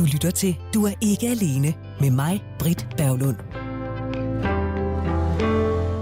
[0.00, 3.36] Du lytter til Du er ikke alene med mig, Britt Berglund.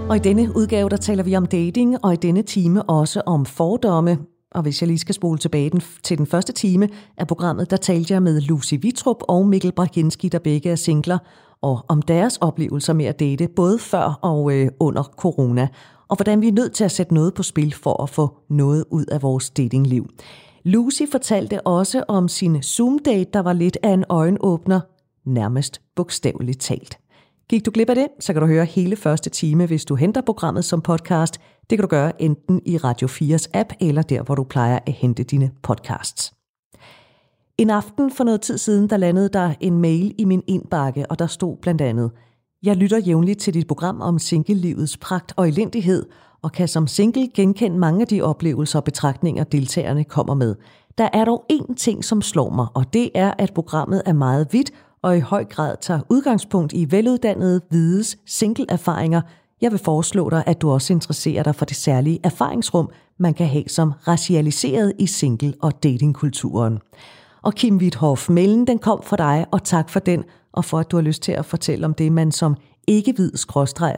[0.09, 3.45] Og i denne udgave, der taler vi om dating, og i denne time også om
[3.45, 4.17] fordomme.
[4.51, 7.77] Og hvis jeg lige skal spole tilbage den, til den første time af programmet, der
[7.77, 11.17] talte jeg med Lucy Vitrup og Mikkel Brakinski, der begge er singler,
[11.61, 15.67] og om deres oplevelser med at date, både før og øh, under corona,
[16.09, 18.85] og hvordan vi er nødt til at sætte noget på spil for at få noget
[18.91, 20.09] ud af vores datingliv.
[20.63, 24.79] Lucy fortalte også om sin Zoom-date, der var lidt af en øjenåbner,
[25.25, 26.99] nærmest bogstaveligt talt.
[27.49, 30.21] Gik du glip af det, så kan du høre hele første time, hvis du henter
[30.21, 31.39] programmet som podcast.
[31.69, 34.93] Det kan du gøre enten i Radio 4's app, eller der, hvor du plejer at
[34.93, 36.33] hente dine podcasts.
[37.57, 41.19] En aften for noget tid siden, der landede der en mail i min indbakke, og
[41.19, 42.11] der stod blandt andet,
[42.63, 46.05] Jeg lytter jævnligt til dit program om singlelivets pragt og elendighed,
[46.41, 50.55] og kan som single genkende mange af de oplevelser og betragtninger, deltagerne kommer med.
[50.97, 54.47] Der er dog én ting, som slår mig, og det er, at programmet er meget
[54.51, 54.71] vidt
[55.01, 59.21] og i høj grad tager udgangspunkt i veluddannede, vides single-erfaringer.
[59.61, 63.47] Jeg vil foreslå dig, at du også interesserer dig for det særlige erfaringsrum, man kan
[63.47, 66.79] have som racialiseret i single- og datingkulturen.
[67.41, 70.91] Og Kim Witthoff, mailen den kom for dig, og tak for den, og for at
[70.91, 72.55] du har lyst til at fortælle om det, man som
[72.87, 73.31] ikke hvid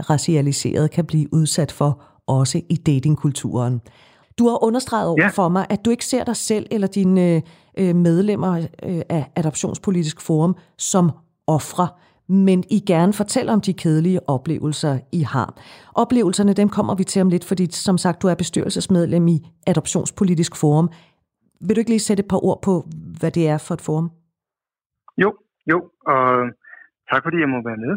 [0.09, 2.02] racialiseret kan blive udsat for,
[2.40, 3.82] også i datingkulturen.
[4.40, 5.28] Du har understreget over ja.
[5.28, 7.42] for mig, at du ikke ser dig selv eller dine
[7.78, 11.12] øh, medlemmer øh, af Adoptionspolitisk Forum som
[11.48, 11.88] ofre,
[12.30, 15.58] men I gerne fortæller om de kedelige oplevelser, I har.
[15.96, 20.56] Oplevelserne, dem kommer vi til om lidt, fordi som sagt, du er bestyrelsesmedlem i Adoptionspolitisk
[20.56, 20.90] Forum.
[21.62, 22.86] Vil du ikke lige sætte et par ord på,
[23.20, 24.12] hvad det er for et forum?
[25.18, 25.34] Jo,
[25.72, 26.50] jo, og
[27.12, 27.94] tak fordi jeg må være med.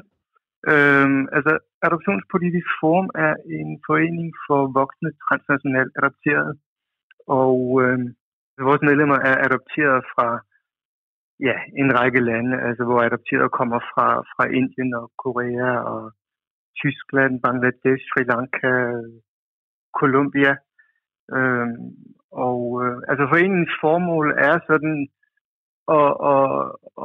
[0.72, 6.54] Øhm, altså, Adoptionspolitisk Forum er en forening for voksne transnationalt adopterede,
[7.42, 7.98] og øh,
[8.68, 10.28] vores medlemmer er adopteret fra
[11.48, 16.02] ja, en række lande, altså hvor adopterede kommer fra, fra Indien og Korea og
[16.80, 18.72] Tyskland, Bangladesh, Sri Lanka,
[20.00, 20.52] Colombia.
[21.36, 21.68] Øh,
[22.48, 24.96] og øh, altså foreningens formål er sådan
[25.98, 26.48] at, at,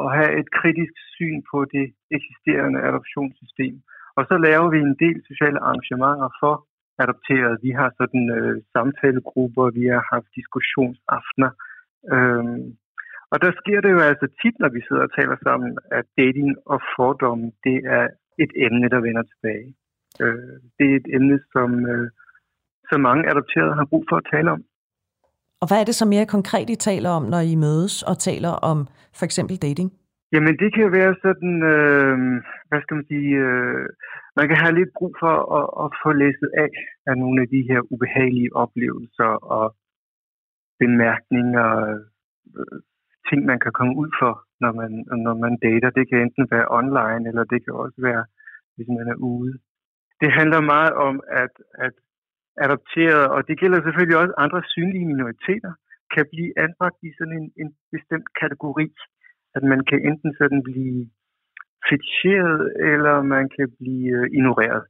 [0.02, 1.86] at have et kritisk syn på det
[2.18, 3.76] eksisterende adoptionssystem.
[4.20, 6.54] Og så laver vi en del sociale arrangementer for
[7.04, 7.58] adopterede.
[7.68, 11.52] Vi har sådan øh, samtalegrupper, vi har haft diskussionsaftener.
[12.14, 12.66] Øhm,
[13.32, 16.50] og der sker det jo altså tit, når vi sidder og taler sammen, at dating
[16.74, 18.06] og fordomme, det er
[18.44, 19.70] et emne, der vender tilbage.
[20.24, 22.08] Øh, det er et emne, som, øh,
[22.90, 24.62] som mange adopterede har brug for at tale om.
[25.62, 28.54] Og hvad er det så mere konkret, I taler om, når I mødes og taler
[28.72, 28.88] om
[29.18, 29.90] for eksempel dating?
[30.34, 32.18] Jamen det kan være sådan, øh,
[32.70, 33.86] hvad skal man sige, øh,
[34.38, 36.70] man kan have lidt brug for at, at få læst af
[37.10, 39.66] af nogle af de her ubehagelige oplevelser og
[40.80, 41.70] bemærkninger,
[42.60, 42.80] øh,
[43.30, 44.92] ting man kan komme ud for, når man,
[45.26, 45.90] når man dater.
[45.98, 48.24] Det kan enten være online, eller det kan også være,
[48.76, 49.54] hvis man er ude.
[50.22, 51.54] Det handler meget om, at,
[51.86, 51.96] at
[52.66, 55.74] adopterede, og det gælder selvfølgelig også andre synlige minoriteter,
[56.14, 58.88] kan blive anbragt i sådan en, en bestemt kategori.
[59.56, 61.10] At man kan enten sådan blive
[61.90, 62.62] feticheret,
[62.92, 64.84] eller man kan blive øh, ignoreret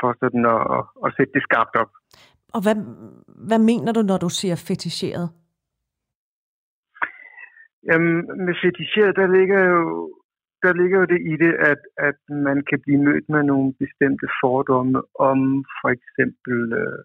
[0.00, 1.90] for sådan at, at, at sætte det skarpt op.
[2.54, 2.76] Og hvad,
[3.48, 5.28] hvad mener du, når du siger feticheret?
[7.88, 8.16] Jamen,
[8.46, 9.82] med feticheret, der ligger jo
[10.64, 14.26] der ligger jo det i det, at, at man kan blive mødt med nogle bestemte
[14.40, 15.38] fordomme om
[15.78, 17.00] for eksempel, øh,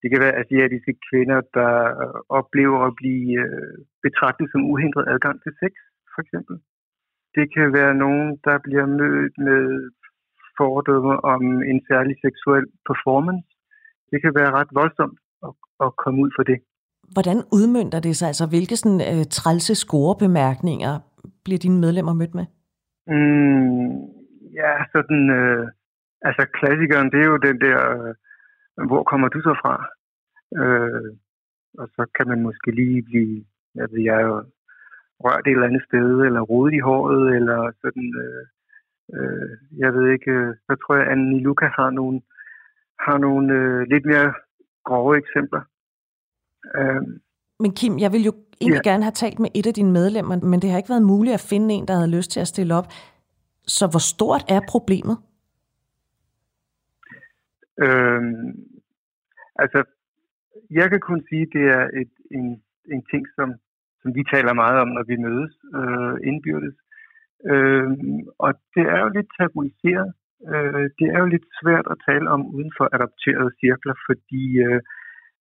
[0.00, 1.74] det kan være asiatiske kvinder, der
[2.28, 5.72] oplever at blive øh, betragtet som uhindret adgang til sex,
[6.12, 6.56] for eksempel.
[7.36, 9.64] Det kan være nogen, der bliver mødt med
[10.58, 13.48] fordomme om en særlig seksuel performance.
[14.10, 15.52] Det kan være ret voldsomt at,
[15.84, 16.58] at komme ud for det.
[17.16, 18.26] Hvordan udmyndter det sig?
[18.32, 20.92] Altså, hvilke sådan, øh, trælse scorebemærkninger
[21.44, 22.46] bliver dine medlemmer mødt med?
[23.14, 23.90] Mm,
[24.60, 25.22] ja, sådan...
[25.40, 25.64] Øh,
[26.28, 27.78] altså, klassikeren, det er jo den der...
[27.98, 28.14] Øh,
[28.90, 29.74] hvor kommer du så fra?
[30.60, 31.10] Øh,
[31.80, 33.44] og så kan man måske lige blive...
[33.74, 34.44] Jeg ved, jeg er jo
[35.24, 38.08] rørt et eller andet sted, eller rodet i håret, eller sådan...
[38.24, 38.44] Øh,
[39.14, 40.30] øh, jeg ved ikke...
[40.30, 42.20] Øh, så tror jeg, at Annie Luca har nogle,
[43.06, 44.34] har nogle øh, lidt mere
[44.84, 45.62] grove eksempler.
[46.78, 47.02] Øh,
[47.62, 48.90] men Kim, jeg vil jo egentlig ja.
[48.90, 51.46] gerne have talt med et af dine medlemmer, men det har ikke været muligt at
[51.50, 52.86] finde en, der havde lyst til at stille op.
[53.66, 55.16] Så hvor stort er problemet?
[57.84, 58.48] Øhm,
[59.62, 59.84] altså,
[60.70, 62.62] jeg kan kun sige, at det er et, en,
[62.94, 63.48] en ting, som,
[64.02, 66.76] som vi taler meget om, når vi mødes øh, indbyrdes.
[67.50, 67.88] Øh,
[68.44, 70.10] og det er jo lidt tabuiseret.
[70.52, 74.80] Øh, det er jo lidt svært at tale om uden for adopterede cirkler, fordi øh,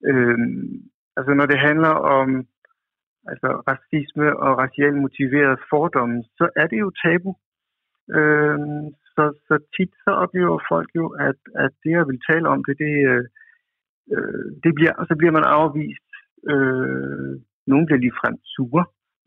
[0.10, 0.38] øh,
[1.20, 2.30] Altså når det handler om
[3.32, 7.32] altså racisme og racielt motiveret fordomme, så er det jo tabu.
[8.18, 8.60] Øh,
[9.16, 12.76] så, så tit så oplever folk jo, at, at det, jeg vil tale om det,
[12.84, 13.26] det, øh,
[14.14, 16.10] øh, det bliver, så bliver man afvist.
[16.54, 17.34] Øh,
[17.72, 18.86] nogle bliver ligefrem sure,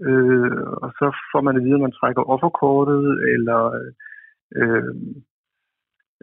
[0.08, 3.04] øh, og så får man at vide, at man trækker offerkortet,
[3.34, 3.92] eller øh,
[4.60, 4.94] øh,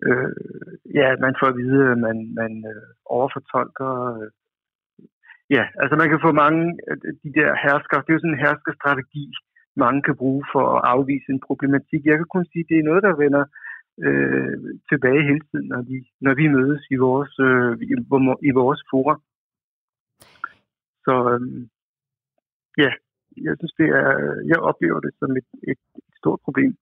[0.07, 0.31] øh,
[0.99, 3.91] ja, man får at vide, at man, man øh, overfortolker.
[4.13, 4.29] Øh,
[5.55, 6.61] ja, altså man kan få mange
[6.91, 9.25] af de der hersker, det er jo sådan en herskerstrategi,
[9.83, 12.01] mange kan bruge for at afvise en problematik.
[12.05, 13.43] Jeg kan kun sige, at det er noget, der vender
[14.05, 14.55] øh,
[14.89, 17.93] tilbage hele tiden, når vi, når vi mødes i vores, øh, i,
[18.49, 19.15] i vores fora.
[21.05, 21.67] Så øh,
[22.77, 22.91] ja,
[23.45, 24.09] jeg synes, det er,
[24.51, 26.75] jeg oplever det som et, et, et stort problem.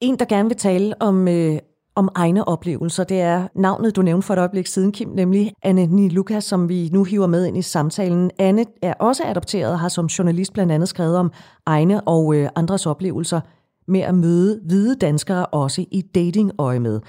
[0.00, 1.58] En, der gerne vil tale om, øh,
[1.96, 5.86] om egne oplevelser, det er navnet, du nævnte for et øjeblik siden, Kim, nemlig Anne
[5.86, 8.30] Niluka, som vi nu hiver med ind i samtalen.
[8.38, 11.32] Anne er også adopteret og har som journalist blandt andet skrevet om
[11.66, 13.40] egne og øh, andres oplevelser
[13.88, 17.00] med at møde hvide danskere også i datingøje med.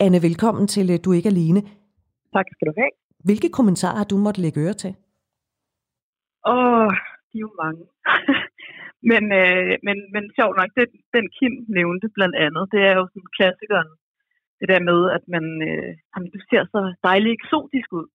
[0.00, 1.60] Anne, velkommen til øh, Du er ikke alene.
[2.32, 2.90] Tak skal du have.
[3.24, 4.94] Hvilke kommentarer har du måtte lægge øre til?
[6.46, 6.92] Åh, oh,
[7.34, 7.84] de er jo mange.
[9.10, 10.86] men, øh, men, men sjovt nok, det,
[11.16, 13.90] den Kim nævnte blandt andet, det er jo sådan klassikeren.
[14.60, 18.08] Det der med, at man, øh, jamen, du ser så dejligt eksotisk ud.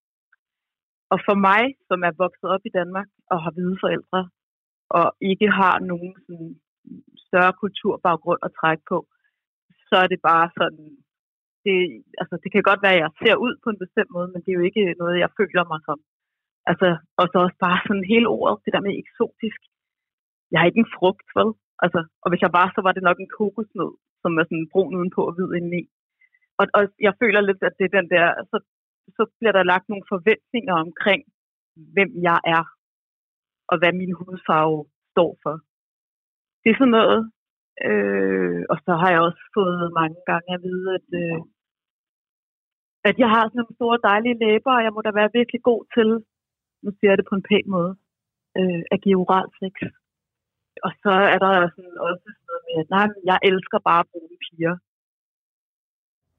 [1.13, 4.21] Og for mig, som er vokset op i Danmark og har hvide forældre,
[4.97, 6.51] og ikke har nogen sådan,
[7.27, 8.97] større kulturbaggrund at trække på,
[9.89, 10.85] så er det bare sådan,
[11.65, 11.77] det,
[12.21, 14.49] altså, det kan godt være, at jeg ser ud på en bestemt måde, men det
[14.51, 15.99] er jo ikke noget, jeg føler mig som.
[16.69, 16.87] Altså,
[17.19, 19.59] og så også bare sådan hele ordet, det der med eksotisk.
[20.51, 21.49] Jeg har ikke en frugt, vel?
[21.83, 24.95] Altså, og hvis jeg var, så var det nok en kokosnød, som er sådan brun
[24.99, 25.83] udenpå og hvid indeni.
[26.59, 28.57] Og, og jeg føler lidt, at det er den der, så,
[29.17, 31.21] så bliver der lagt nogle forventninger omkring,
[31.95, 32.63] hvem jeg er,
[33.71, 34.79] og hvad min hudfarve
[35.13, 35.55] står for.
[36.61, 37.21] Det er sådan noget,
[37.87, 41.39] øh, og så har jeg også fået mange gange at vide, at, øh,
[43.09, 45.81] at jeg har sådan nogle store dejlige læber, og jeg må da være virkelig god
[45.95, 46.09] til
[46.83, 47.93] nu siger jeg det på en pæn måde,
[48.59, 49.75] øh, at give oral sex.
[50.85, 54.09] Og så er der sådan også sådan noget med, at nej, jeg elsker bare at
[54.11, 54.75] bruge piger.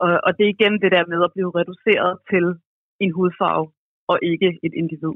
[0.04, 2.44] Og, og det er igen det der med at blive reduceret til
[3.04, 3.66] en hudfarve,
[4.10, 5.14] og ikke et individ.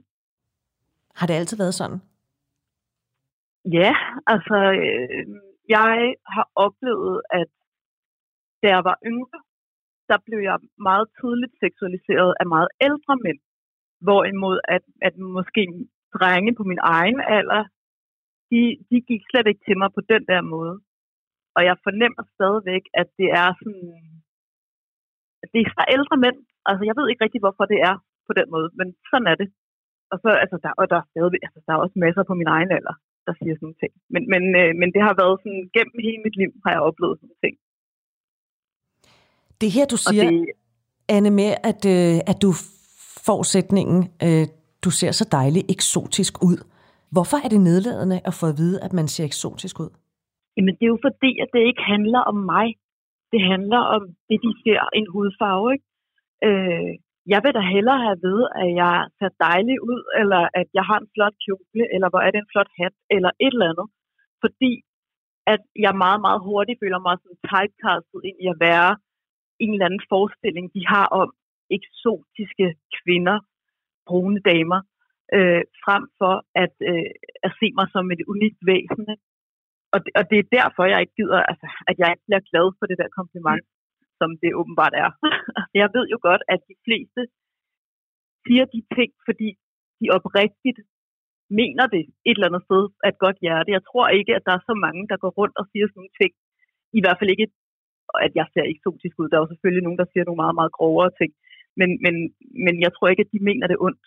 [1.19, 2.01] Har det altid været sådan?
[3.79, 3.93] Ja,
[4.27, 5.27] altså, øh,
[5.69, 7.51] jeg har oplevet, at
[8.63, 9.41] da jeg var yngre,
[10.09, 13.41] der blev jeg meget tidligt seksualiseret af meget ældre mænd.
[14.05, 15.63] Hvorimod at, at måske
[16.17, 17.63] drenge på min egen alder,
[18.51, 18.61] de,
[18.91, 20.75] de gik slet ikke til mig på den der måde.
[21.57, 23.89] Og jeg fornemmer stadigvæk, at det er sådan...
[25.53, 26.39] Det er så ældre mænd.
[26.69, 27.97] Altså, jeg ved ikke rigtig, hvorfor det er
[28.29, 29.49] på den måde, men sådan er det.
[30.13, 32.51] Og så, altså, der, og der er stadigvæk, altså, der er også masser på min
[32.57, 32.97] egen alder,
[33.27, 33.93] der siger sådan ting.
[34.13, 37.17] Men, men, øh, men det har været sådan, gennem hele mit liv har jeg oplevet
[37.21, 37.55] sådan ting.
[39.61, 40.47] Det her, du siger, det,
[41.15, 42.51] Anne, med, at, øh, at du
[43.29, 44.47] forudsætningen, øh,
[44.85, 46.59] du ser så dejligt eksotisk ud.
[47.15, 49.91] Hvorfor er det nedladende at få at vide, at man ser eksotisk ud?
[50.57, 52.67] Jamen, det er jo fordi, at det ikke handler om mig.
[53.33, 55.67] Det handler om det, de ser, en hudfarve.
[55.75, 55.87] Ikke?
[56.49, 56.91] Øh,
[57.33, 60.99] jeg vil da hellere have ved, at jeg ser dejlig ud, eller at jeg har
[61.01, 63.89] en flot kjole, eller hvor er det en flot hat, eller et eller andet.
[64.43, 64.73] Fordi
[65.55, 68.91] at jeg meget, meget hurtigt føler mig sådan typecastet ind i at være
[69.63, 71.29] en eller anden forestilling, de har om,
[71.79, 72.67] eksotiske
[72.99, 73.37] kvinder,
[74.09, 74.81] brune damer,
[75.37, 77.11] øh, frem for at, øh,
[77.47, 79.07] at se mig som et unikt væsen.
[79.95, 82.67] Og det, og det er derfor, jeg ikke gider, altså, at jeg ikke bliver glad
[82.79, 83.73] for det der kompliment, mm.
[84.21, 85.11] som det åbenbart er.
[85.81, 87.21] jeg ved jo godt, at de fleste
[88.45, 89.49] siger de ting, fordi
[90.01, 90.81] de oprigtigt
[91.61, 93.77] mener det et eller andet sted af et godt hjerte.
[93.77, 96.19] Jeg tror ikke, at der er så mange, der går rundt og siger sådan nogle
[96.21, 96.33] ting.
[96.99, 97.49] I hvert fald ikke,
[98.27, 99.29] at jeg ser eksotisk ud.
[99.29, 101.33] Der er jo selvfølgelig nogen, der siger nogle meget, meget grovere ting.
[101.81, 102.15] Men, men,
[102.65, 104.07] men jeg tror ikke, at de mener det ondt.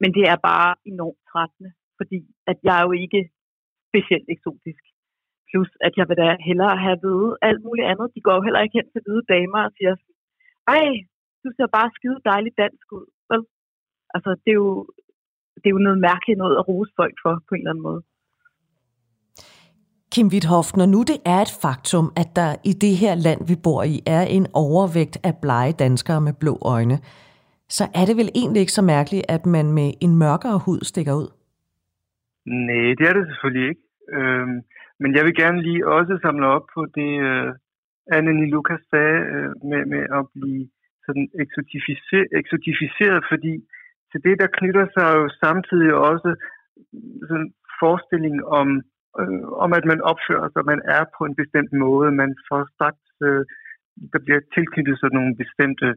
[0.00, 2.18] Men det er bare enormt trættende, fordi
[2.50, 3.22] at jeg er jo ikke
[3.90, 4.82] specielt eksotisk.
[5.50, 8.14] Plus, at jeg vil da hellere have ved alt muligt andet.
[8.14, 9.94] De går jo heller ikke hen til hvide damer og siger,
[10.74, 10.86] ej,
[11.42, 13.06] du ser bare skide dejligt dansk ud.
[13.30, 13.42] Vel?
[14.14, 14.70] Altså, det er, jo,
[15.60, 18.02] det er jo noget mærkeligt noget at rose folk for, på en eller anden måde.
[20.14, 23.56] Kim Witthoff, når nu det er et faktum, at der i det her land, vi
[23.66, 26.96] bor i, er en overvægt af blege danskere med blå øjne,
[27.76, 31.14] så er det vel egentlig ikke så mærkeligt, at man med en mørkere hud stikker
[31.22, 31.28] ud?
[32.66, 33.84] Nej, det er det selvfølgelig ikke.
[34.18, 34.56] Øhm,
[35.02, 37.48] men jeg vil gerne lige også samle op på det, øh,
[38.16, 40.62] Anne Lukas sagde, øh, med, med at blive
[41.06, 43.54] sådan eksotificeret, eksotificeret, fordi
[44.10, 46.30] til det, der knytter sig jo samtidig også
[47.28, 47.50] sådan
[47.80, 48.68] forestilling om,
[49.20, 52.08] øh, om, at man opfører sig, man er på en bestemt måde.
[52.22, 53.44] Man får sagt, øh,
[54.12, 55.88] der bliver tilknyttet sådan nogle bestemte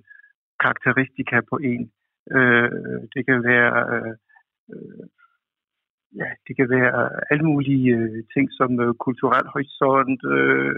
[0.64, 1.84] karakteristika på en.
[2.38, 2.70] Øh,
[3.14, 4.14] det kan være øh,
[4.74, 5.06] øh,
[6.22, 10.76] ja, det kan være alle mulige øh, ting som øh, kulturel horisont, øh,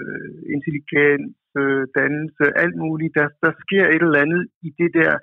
[0.56, 3.16] intelligens, øh, dannelse, alt muligt.
[3.20, 5.14] Der, der sker et eller andet i det der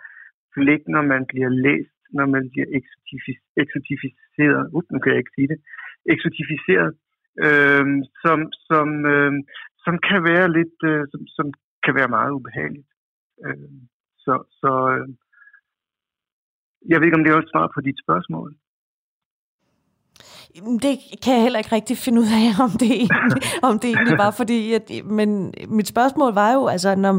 [0.55, 2.69] blik, når man bliver læst, når man bliver
[3.63, 4.65] eksotificeret.
[4.77, 5.59] Uh, nu kan jeg ikke sige det.
[6.15, 6.91] Eksotificeret,
[7.47, 7.87] øh,
[8.23, 9.33] som, som, øh,
[9.85, 11.47] som kan være lidt, øh, som, som
[11.85, 12.89] kan være meget ubehageligt.
[13.47, 13.71] Øh,
[14.25, 15.09] så så øh,
[16.89, 18.55] jeg ved ikke, om det er et svar på dit spørgsmål.
[20.83, 24.19] Det kan jeg heller ikke rigtig finde ud af, om det egentlig, om det egentlig
[24.19, 24.73] var, fordi...
[24.73, 27.15] At, men mit spørgsmål var jo, altså, når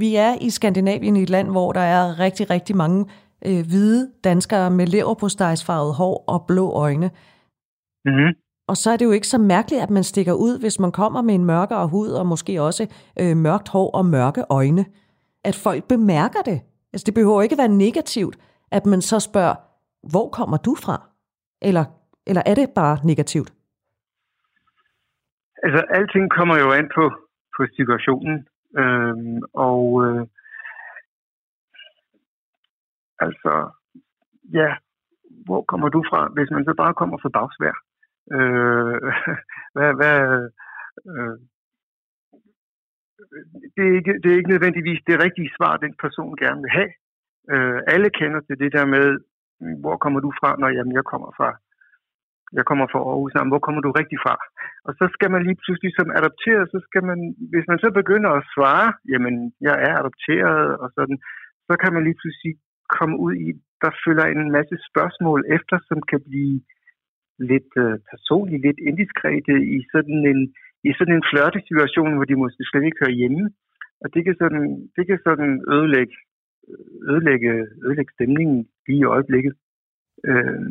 [0.00, 3.06] vi er i Skandinavien i et land, hvor der er rigtig, rigtig mange
[3.46, 7.10] øh, hvide danskere med leverpostejsfarvet hår og blå øjne.
[8.04, 8.32] Mm-hmm.
[8.72, 11.22] Og så er det jo ikke så mærkeligt, at man stikker ud, hvis man kommer
[11.22, 12.84] med en mørkere hud og måske også
[13.20, 14.84] øh, mørkt hår og mørke øjne.
[15.44, 16.58] At folk bemærker det.
[16.92, 18.36] Altså, det behøver ikke være negativt,
[18.70, 19.54] at man så spørger,
[20.12, 20.96] hvor kommer du fra?
[21.62, 21.84] Eller
[22.26, 23.50] eller er det bare negativt?
[25.62, 27.04] Altså, alting kommer jo an på,
[27.56, 28.36] på situationen.
[28.78, 30.26] Øhm, og øh,
[33.18, 33.52] altså,
[34.52, 34.70] ja,
[35.46, 37.76] hvor kommer du fra, hvis man så bare kommer fra dagsvær?
[38.36, 38.96] Øh,
[39.74, 40.18] hvad, hvad,
[41.12, 41.36] øh,
[43.74, 46.92] det, er ikke, det er ikke nødvendigvis det rigtige svar, den person gerne vil have.
[47.52, 49.06] Øh, alle kender til det der med,
[49.82, 51.48] hvor kommer du fra, når jamen, jeg kommer fra
[52.58, 54.34] jeg kommer fra Aarhus, jamen, hvor kommer du rigtig fra?
[54.86, 57.18] Og så skal man lige pludselig som adopteret, så skal man,
[57.52, 59.34] hvis man så begynder at svare, jamen,
[59.68, 61.18] jeg er adopteret, og sådan,
[61.68, 62.52] så kan man lige pludselig
[62.96, 63.48] komme ud i,
[63.82, 66.56] der følger en masse spørgsmål efter, som kan blive
[67.38, 70.40] lidt øh, personligt, lidt indiskrete i sådan en,
[70.88, 73.44] i sådan en flørtesituation, hvor de måske slet ikke hører hjemme.
[74.02, 74.64] Og det kan sådan,
[74.96, 76.16] det kan sådan ødelægge,
[77.10, 77.52] ødelægge,
[77.84, 79.54] ødelægge stemningen lige i øjeblikket.
[80.28, 80.70] Øh,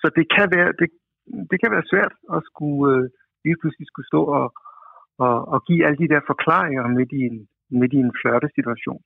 [0.00, 0.88] så det kan være, det,
[1.50, 3.10] det kan være svært at skulle øh,
[3.44, 4.46] lige pludselig skulle stå og,
[5.18, 7.38] og, og give alle de der forklaringer midt i en,
[7.80, 9.02] midt i en flørtesituation.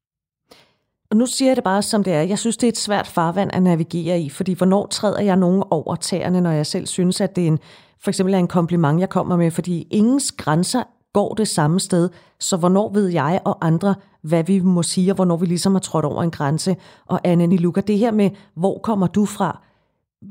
[1.11, 2.23] Og nu siger jeg det bare, som det er.
[2.23, 5.65] Jeg synes, det er et svært farvand at navigere i, fordi hvornår træder jeg nogen
[5.71, 7.59] over tæerne, når jeg selv synes, at det er en,
[8.01, 12.09] for eksempel er en kompliment, jeg kommer med, fordi ingens grænser går det samme sted,
[12.41, 15.81] så hvornår ved jeg og andre, hvad vi må sige, og hvornår vi ligesom har
[15.81, 16.77] trådt over en grænse.
[17.07, 19.63] Og Anne Luca, det her med, hvor kommer du fra?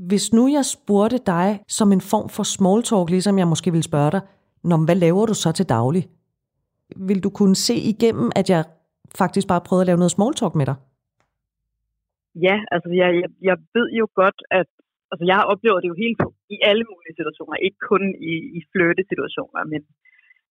[0.08, 3.84] Hvis nu jeg spurgte dig som en form for small talk, ligesom jeg måske ville
[3.84, 4.22] spørge dig,
[4.64, 6.08] Nå, hvad laver du så til daglig?
[6.96, 8.64] Vil du kunne se igennem, at jeg
[9.22, 10.78] faktisk bare prøvede at lave noget small talk med dig?
[12.48, 14.70] Ja, altså jeg, jeg, jeg ved jo godt, at
[15.12, 16.20] altså jeg har oplevet det jo helt
[16.56, 19.82] i alle mulige situationer, ikke kun i, i flirte-situationer, men,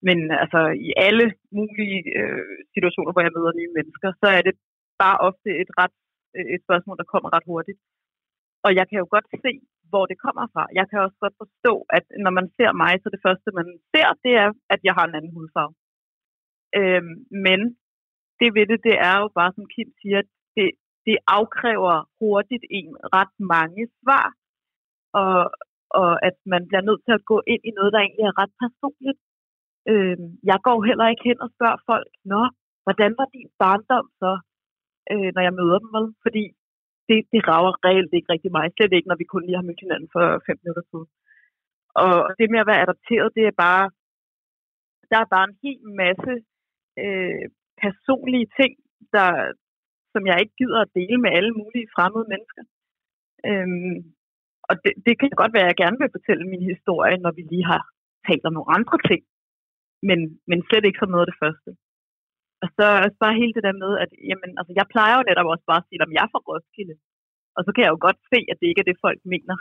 [0.06, 1.26] men altså i alle
[1.58, 4.54] mulige øh, situationer, hvor jeg møder nye mennesker, så er det
[5.02, 5.96] bare ofte et, ret,
[6.36, 7.78] øh, et spørgsmål, der kommer ret hurtigt.
[8.66, 9.52] Og jeg kan jo godt se,
[9.90, 10.64] hvor det kommer fra.
[10.78, 14.08] Jeg kan også godt forstå, at når man ser mig, så det første, man ser,
[14.24, 15.74] det er, at jeg har en anden hudfarve.
[16.78, 17.14] Øhm,
[17.46, 17.60] men
[18.40, 20.20] det ved det, det er jo bare, som Kim siger,
[20.56, 20.66] det,
[21.06, 24.26] det afkræver hurtigt en ret mange svar,
[25.22, 25.38] og,
[26.00, 28.54] og at man bliver nødt til at gå ind i noget, der egentlig er ret
[28.62, 29.20] personligt.
[29.90, 30.18] Øh,
[30.50, 32.42] jeg går heller ikke hen og spørger folk, nå,
[32.84, 34.32] hvordan var din barndom så,
[35.12, 36.08] øh, når jeg møder dem, vel?
[36.24, 36.44] fordi
[37.08, 38.66] det, det rager reelt ikke rigtig mig.
[38.70, 41.08] Slet ikke, når vi kun lige har mødt hinanden for fem minutter siden.
[42.02, 43.84] Og det med at være adopteret, det er bare,
[45.10, 46.32] der er bare en hel masse
[47.04, 47.46] øh,
[47.84, 48.72] personlige ting,
[49.14, 49.28] der,
[50.12, 52.64] som jeg ikke gider at dele med alle mulige fremmede mennesker.
[53.48, 53.96] Øhm,
[54.68, 57.42] og det, det kan godt være, at jeg gerne vil fortælle min historie, når vi
[57.42, 57.82] lige har
[58.28, 59.22] talt om nogle andre ting.
[60.08, 60.18] Men,
[60.48, 61.70] men slet ikke som noget af det første.
[62.62, 65.48] Og så også bare hele det der med, at jamen, altså, jeg plejer jo netop
[65.52, 66.96] også bare at sige, at jeg er fra Roskilde.
[67.56, 69.56] Og så kan jeg jo godt se, at det ikke er det, folk mener.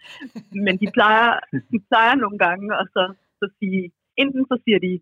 [0.64, 1.28] Men de plejer,
[1.72, 3.04] de plejer nogle gange at så,
[3.40, 3.82] så sige,
[4.22, 4.92] enten så siger de,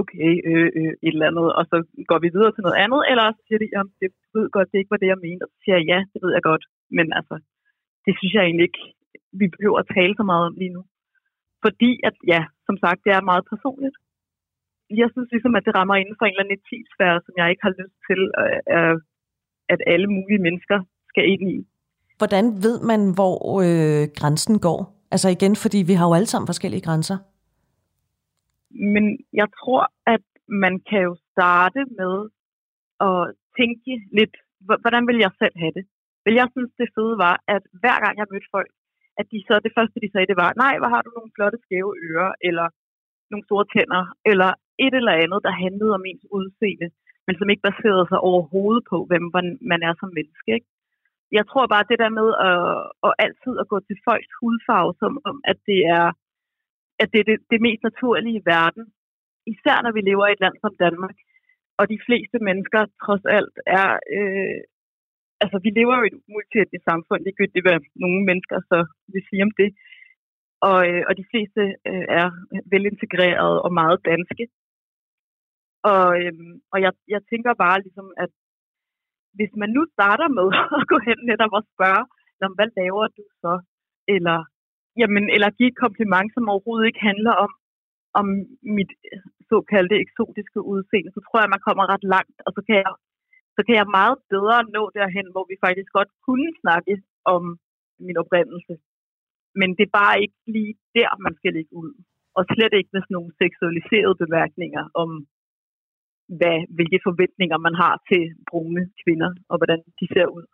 [0.00, 1.76] okay, øh, øh, et eller andet, og så
[2.10, 4.78] går vi videre til noget andet, eller så siger de, jamen, det ved godt, det
[4.78, 5.44] ikke var det, jeg mente.
[5.44, 6.64] Og så siger jeg, ja, det ved jeg godt.
[6.96, 7.34] Men altså,
[8.04, 8.82] det synes jeg egentlig ikke,
[9.40, 10.82] vi behøver at tale så meget om lige nu.
[11.64, 13.96] Fordi at, ja, som sagt, det er meget personligt
[15.02, 17.64] jeg synes ligesom, at det rammer inden for en eller anden etisfære, som jeg ikke
[17.66, 18.96] har lyst til, øh, øh,
[19.72, 20.78] at alle mulige mennesker
[21.10, 21.58] skal ind i.
[22.20, 23.36] Hvordan ved man, hvor
[23.66, 24.80] øh, grænsen går?
[25.14, 27.16] Altså igen, fordi vi har jo alle sammen forskellige grænser.
[28.94, 29.04] Men
[29.40, 29.82] jeg tror,
[30.14, 32.14] at man kan jo starte med
[33.08, 33.20] at
[33.58, 34.34] tænke lidt,
[34.82, 35.84] hvordan vil jeg selv have det?
[36.24, 38.70] Vil jeg synes, det fede var, at hver gang jeg mødte folk,
[39.20, 41.58] at de så, det første de sagde, det var, nej, hvor har du nogle flotte
[41.64, 42.66] skæve ører, eller
[43.30, 44.50] nogle store tænder, eller
[44.84, 46.88] et eller andet, der handlede om ens udseende,
[47.26, 49.24] men som ikke baserede sig overhovedet på, hvem
[49.70, 50.50] man er som menneske.
[50.56, 50.68] Ikke?
[51.38, 52.62] Jeg tror bare, det der med at,
[53.06, 56.06] at altid at gå til folks hudfarve, som om, at det er
[57.02, 58.84] at det er det, det mest naturlige i verden,
[59.52, 61.16] især når vi lever i et land som Danmark,
[61.78, 64.58] og de fleste mennesker trods alt er, øh,
[65.42, 68.78] altså vi lever jo i et multietnisk samfund, ligegyldigt hvad nogle mennesker så
[69.12, 69.70] vil sige om det,
[70.70, 72.26] og, øh, og de fleste øh, er
[72.72, 74.44] velintegrerede og meget danske.
[75.92, 76.32] Og, øh,
[76.72, 78.30] og jeg, jeg tænker bare ligesom, at
[79.38, 80.48] hvis man nu starter med
[80.78, 82.04] at gå hen netop og spørge,
[82.56, 83.54] hvad laver du så?
[84.14, 84.38] Eller,
[85.00, 87.52] jamen, eller give et kompliment, som overhovedet ikke handler om,
[88.20, 88.26] om
[88.78, 88.92] mit
[89.50, 92.92] såkaldte eksotiske udseende, så tror jeg, at man kommer ret langt, og så kan jeg,
[93.56, 96.94] så kan jeg meget bedre nå derhen, hvor vi faktisk godt kunne snakke
[97.34, 97.42] om
[98.06, 98.74] min oprindelse.
[99.60, 101.92] Men det er bare ikke lige der, man skal ligge ud.
[102.36, 105.10] Og slet ikke med sådan nogle seksualiserede bemærkninger om,
[106.38, 110.46] hvad, hvilke forventninger man har til brune kvinder, og hvordan de ser ud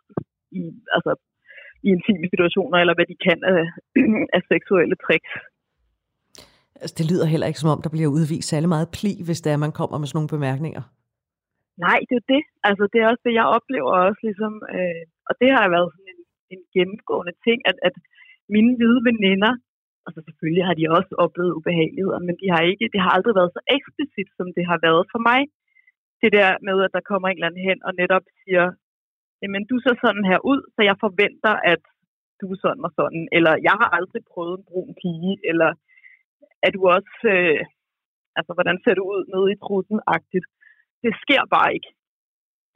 [0.61, 0.63] i,
[0.97, 1.13] altså,
[1.87, 3.63] i intime situationer, eller hvad de kan af,
[4.37, 5.33] af seksuelle tricks.
[6.81, 9.51] Altså, det lyder heller ikke som om, der bliver udvist særlig meget pli, hvis det
[9.53, 10.83] er, man kommer med sådan nogle bemærkninger.
[11.87, 12.43] Nej, det er det.
[12.69, 16.11] Altså, det er også det, jeg oplever også, ligesom, øh, og det har været sådan
[16.15, 16.21] en,
[16.55, 17.95] en gennemgående ting, at, at
[18.55, 19.53] mine hvide veninder,
[20.07, 23.55] altså selvfølgelig har de også oplevet ubehageligheder, men de har ikke, det har aldrig været
[23.57, 25.41] så eksplicit, som det har været for mig.
[26.23, 28.65] Det der med, at der kommer en eller anden hen og netop siger,
[29.43, 31.83] jamen du ser sådan her ud, så jeg forventer, at
[32.41, 35.71] du er sådan og sådan, eller jeg har aldrig prøvet en brun pige, eller
[36.67, 37.61] er du også, øh,
[38.39, 40.47] altså hvordan ser du ud nede i trussen-agtigt.
[41.05, 41.91] Det sker bare ikke.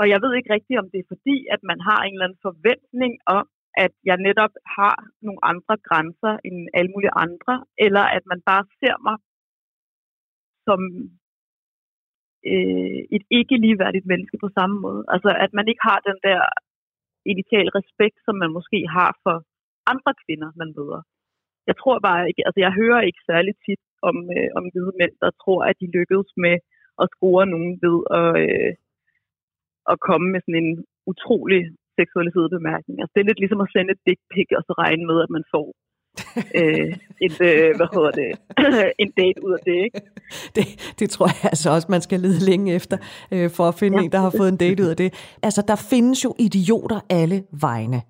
[0.00, 2.46] Og jeg ved ikke rigtigt, om det er fordi, at man har en eller anden
[2.48, 3.46] forventning om,
[3.84, 7.54] at jeg netop har nogle andre grænser end alle mulige andre,
[7.86, 9.16] eller at man bare ser mig
[10.66, 10.80] som
[12.52, 15.02] øh, et ikke ligeværdigt menneske på samme måde.
[15.14, 16.40] Altså at man ikke har den der
[17.32, 19.36] initial respekt, som man måske har for
[19.92, 21.02] andre kvinder, man møder
[21.68, 25.14] jeg tror bare ikke, altså jeg hører ikke særlig tit om, øh, om hvide mænd,
[25.22, 26.56] der tror, at de lykkedes med
[27.02, 28.72] at score nogen ved at, øh,
[29.92, 30.72] at komme med sådan en
[31.12, 31.62] utrolig
[31.98, 32.96] seksualiseret bemærkning.
[32.98, 35.30] Altså det er lidt ligesom at sende et dick pic, og så regne med, at
[35.36, 35.66] man får
[36.60, 36.88] øh,
[37.26, 38.30] et, øh, hvad hedder det,
[39.02, 40.00] en date ud af det, ikke?
[40.56, 40.66] Det,
[40.98, 42.96] det tror jeg altså også, man skal lede længe efter,
[43.32, 44.04] øh, for at finde ja.
[44.04, 45.38] en, der har fået en date ud af det.
[45.42, 48.00] Altså, der findes jo idioter alle vegne.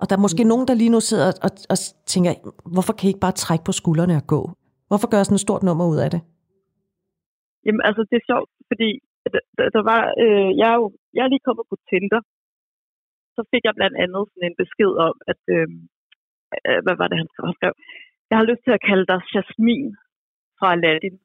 [0.00, 0.48] Og der er måske mm.
[0.48, 1.76] nogen, der lige nu sidder og, og
[2.12, 2.30] tænker,
[2.74, 4.42] hvorfor kan I ikke bare trække på skuldrene og gå?
[4.88, 6.20] Hvorfor gør sådan et stort nummer ud af det?
[7.64, 8.88] Jamen altså, det er sjovt, fordi
[9.58, 10.86] der, der var, øh, jeg, er jo,
[11.16, 12.20] jeg er lige kommet på Tinder,
[13.36, 15.68] så fik jeg blandt andet sådan en besked om, at, øh,
[16.68, 17.72] øh, hvad var det, han skrev?
[18.30, 19.88] Jeg har lyst til at kalde dig Jasmin
[20.58, 21.16] fra Aladdin.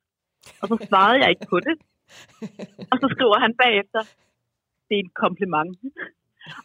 [0.61, 1.75] Og så svarede jeg ikke på det.
[2.91, 4.01] Og så skriver han bagefter,
[4.87, 5.71] det er en kompliment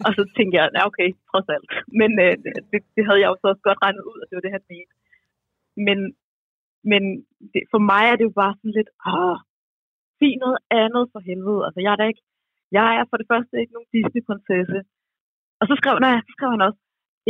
[0.05, 1.67] og så tænkte jeg, ja okay, trods alt.
[2.01, 2.35] Men øh,
[2.73, 4.65] det, det havde jeg jo så også godt regnet ud, at det var det, han
[4.73, 4.95] mente.
[5.87, 5.99] Men,
[6.91, 7.03] men
[7.53, 9.39] det, for mig er det jo bare sådan lidt, åh,
[10.21, 11.65] sig noget andet for helvede.
[11.67, 12.25] Altså, jeg er da ikke,
[12.79, 14.79] jeg er for det første ikke nogen Disney-prinsesse.
[15.61, 16.81] Og så skrev, nej, så skrev han også,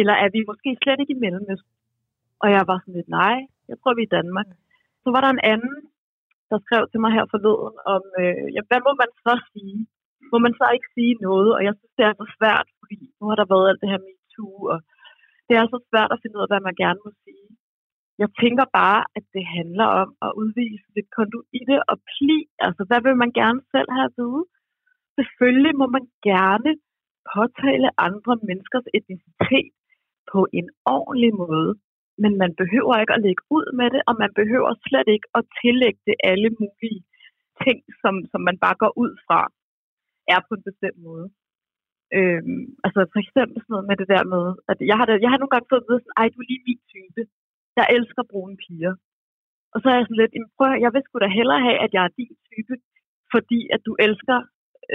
[0.01, 1.75] eller er vi måske slet ikke i Mellemøsten?
[2.43, 4.49] Og jeg var sådan lidt, nej, jeg tror, vi er i Danmark.
[5.03, 5.77] Så var der en anden,
[6.51, 9.81] der skrev til mig her forleden om, øh, ja, hvad må man så sige?
[10.33, 13.25] må man så ikke sige noget, og jeg synes, det er så svært, fordi nu
[13.29, 14.79] har der været alt det her MeToo, og
[15.47, 17.49] det er så svært at finde ud af, hvad man gerne må sige.
[18.23, 22.39] Jeg tænker bare, at det handler om at udvise lidt konduite og pli.
[22.67, 24.43] Altså, hvad vil man gerne selv have at vide?
[25.19, 26.71] Selvfølgelig må man gerne
[27.33, 29.75] påtale andre menneskers etnicitet
[30.35, 31.71] på en ordentlig måde,
[32.23, 35.43] men man behøver ikke at lægge ud med det, og man behøver slet ikke at
[35.61, 37.01] tillægge det alle mulige
[37.65, 39.41] ting, som, som man bare går ud fra
[40.35, 41.27] er på en bestemt måde.
[42.17, 45.39] Øhm, altså for eksempel sådan noget med det der med, at jeg har, jeg har
[45.41, 47.23] nogle gange fået at vide sådan, ej, du er lige min type.
[47.79, 48.95] Jeg elsker brune piger.
[49.73, 52.03] Og så er jeg sådan lidt, prøv jeg vil sgu da hellere have, at jeg
[52.05, 52.75] er din type,
[53.35, 54.39] fordi at du elsker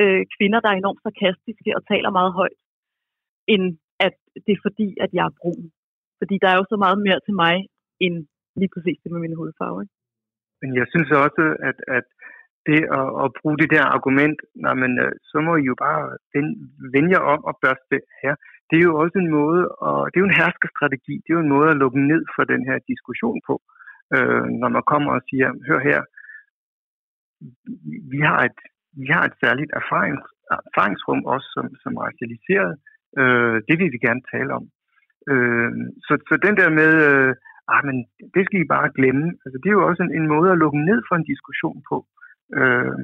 [0.02, 2.60] øh, kvinder, der er enormt sarkastiske og taler meget højt,
[3.54, 3.66] end
[4.06, 5.66] at det er fordi, at jeg er brun.
[6.20, 7.56] Fordi der er jo så meget mere til mig,
[8.06, 8.16] end
[8.60, 9.78] lige præcis det med min hudfarve.
[9.84, 9.96] Ikke?
[10.62, 12.08] Men jeg synes også, at, at
[12.68, 16.02] det at, at bruge det der argument, nej, men, øh, så må I jo bare
[16.94, 18.34] vende jer om og børste her.
[18.70, 21.46] Det er jo også en måde, og det er jo en herskerstrategi, det er jo
[21.46, 23.56] en måde at lukke ned for den her diskussion på,
[24.16, 26.02] øh, når man kommer og siger, hør her,
[28.14, 28.60] vi har et,
[29.02, 30.26] vi har et særligt erfarings,
[30.70, 32.74] erfaringsrum også som, som racialiseret,
[33.22, 34.66] øh, det vil vi gerne tale om.
[35.32, 35.72] Øh,
[36.06, 37.32] så, så den der med, øh,
[37.74, 37.98] ah, men
[38.36, 40.80] det skal I bare glemme, altså det er jo også en, en måde at lukke
[40.90, 41.98] ned for en diskussion på.
[42.60, 42.98] Øh,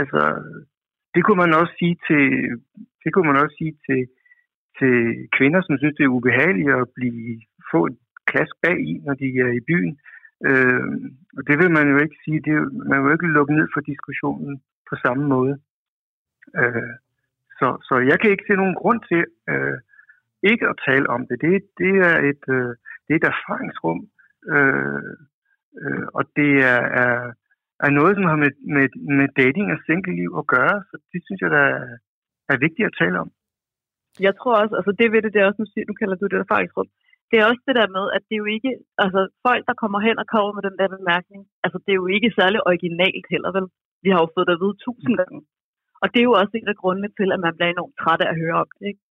[0.00, 0.22] altså,
[1.14, 2.24] det kunne man også sige til,
[3.04, 4.00] det kunne man også sige til,
[4.78, 4.94] til
[5.36, 7.40] kvinder, som synes, det er ubehageligt at blive,
[7.72, 7.96] få et
[8.30, 9.94] klask bag i, når de er i byen.
[10.48, 10.84] Øh,
[11.36, 12.38] og det vil man jo ikke sige.
[12.46, 12.54] Det,
[12.90, 15.54] man vil jo ikke lukke ned for diskussionen på samme måde.
[16.60, 16.94] Øh,
[17.62, 19.22] så, så jeg kan ikke se nogen grund til
[19.52, 19.78] øh,
[20.50, 21.36] ikke at tale om det.
[21.44, 22.70] Det, det er et, øh,
[23.04, 24.00] det er et erfaringsrum,
[24.54, 25.12] øh,
[25.80, 27.16] øh, og det er, er,
[27.86, 28.86] er noget, som har med, med,
[29.18, 30.76] med dating og single-liv at gøre.
[30.90, 31.88] Så det synes jeg, der er,
[32.52, 33.30] er vigtigt at tale om.
[34.26, 36.26] Jeg tror også, altså det ved det, det er også, nu, siger, nu kalder du
[36.26, 36.88] det erfaringsrum,
[37.30, 38.72] det er også det der med, at det er jo ikke,
[39.04, 42.08] altså folk, der kommer hen og kommer med den der bemærkning, altså det er jo
[42.16, 43.66] ikke særlig originalt heller, vel?
[44.04, 45.38] Vi har jo fået det at vide tusind gange.
[46.02, 48.28] Og det er jo også en af grundene til, at man bliver enormt træt af
[48.30, 49.02] at høre om det, ikke?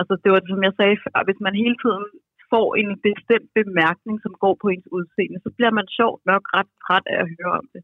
[0.00, 2.04] Altså det var det, som jeg sagde før, hvis man hele tiden
[2.52, 6.70] får en bestemt bemærkning, som går på ens udseende, så bliver man sjovt nok ret
[6.84, 7.82] træt af at høre om det.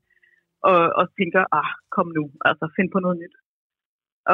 [0.70, 3.36] Og, og tænker, ah, kom nu, altså find på noget nyt.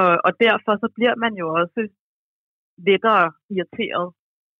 [0.00, 1.80] Og, og derfor så bliver man jo også
[2.88, 4.06] lettere irriteret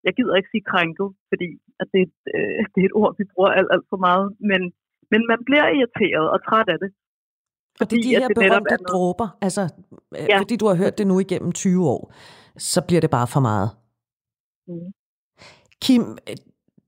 [0.07, 1.49] jeg gider ikke sige krænket, fordi
[1.81, 4.63] at det, øh, det er et ord, vi bruger alt, alt for meget, men,
[5.13, 6.91] men man bliver irriteret og træt af det.
[7.85, 9.69] Det er de her berømte dråber, altså
[10.19, 10.39] øh, ja.
[10.39, 12.13] fordi du har hørt det nu igennem 20 år,
[12.59, 13.71] så bliver det bare for meget.
[14.69, 14.93] Mm.
[15.83, 16.19] Kim,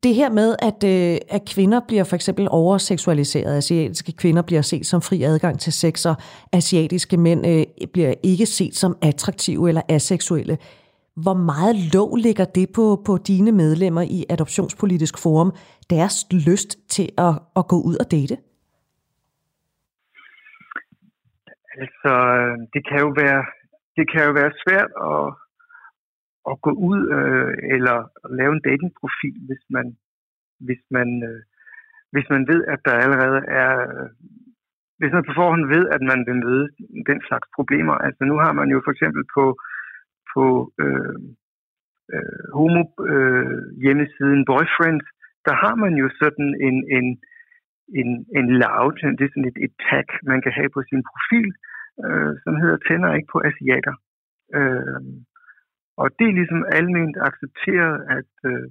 [0.02, 4.86] det her med, at, øh, at kvinder bliver for eksempel overseksualiseret, asiatiske kvinder bliver set
[4.86, 6.14] som fri adgang til sex, og
[6.52, 10.58] asiatiske mænd øh, bliver ikke set som attraktive eller aseksuelle.
[11.16, 15.52] Hvor meget lov ligger det på, på dine medlemmer i Adoptionspolitisk Forum,
[15.90, 18.36] deres lyst til at, at gå ud og date?
[21.82, 23.42] Altså, øh, det kan jo være,
[23.96, 25.26] det kan jo være svært at,
[26.50, 27.96] at gå ud øh, eller
[28.38, 29.86] lave en datingprofil, hvis man,
[30.66, 31.42] hvis man, øh,
[32.12, 34.08] hvis man ved, at der allerede er, øh,
[34.98, 36.66] hvis man på forhånd ved, at man vil møde
[37.10, 37.94] den slags problemer.
[38.06, 39.44] Altså nu har man jo for eksempel på
[40.34, 40.44] på
[40.84, 41.18] øh,
[42.14, 42.82] øh, homo
[43.12, 45.00] øh, hjemmesiden Boyfriend,
[45.46, 47.06] der har man jo sådan en, en,
[48.00, 51.48] en, en loud, det er sådan et, et tag, man kan have på sin profil,
[52.04, 53.94] øh, som hedder tænder ikke på asiater.
[54.58, 55.00] Øh,
[56.02, 58.66] og det er ligesom almindeligt accepteret, at, øh,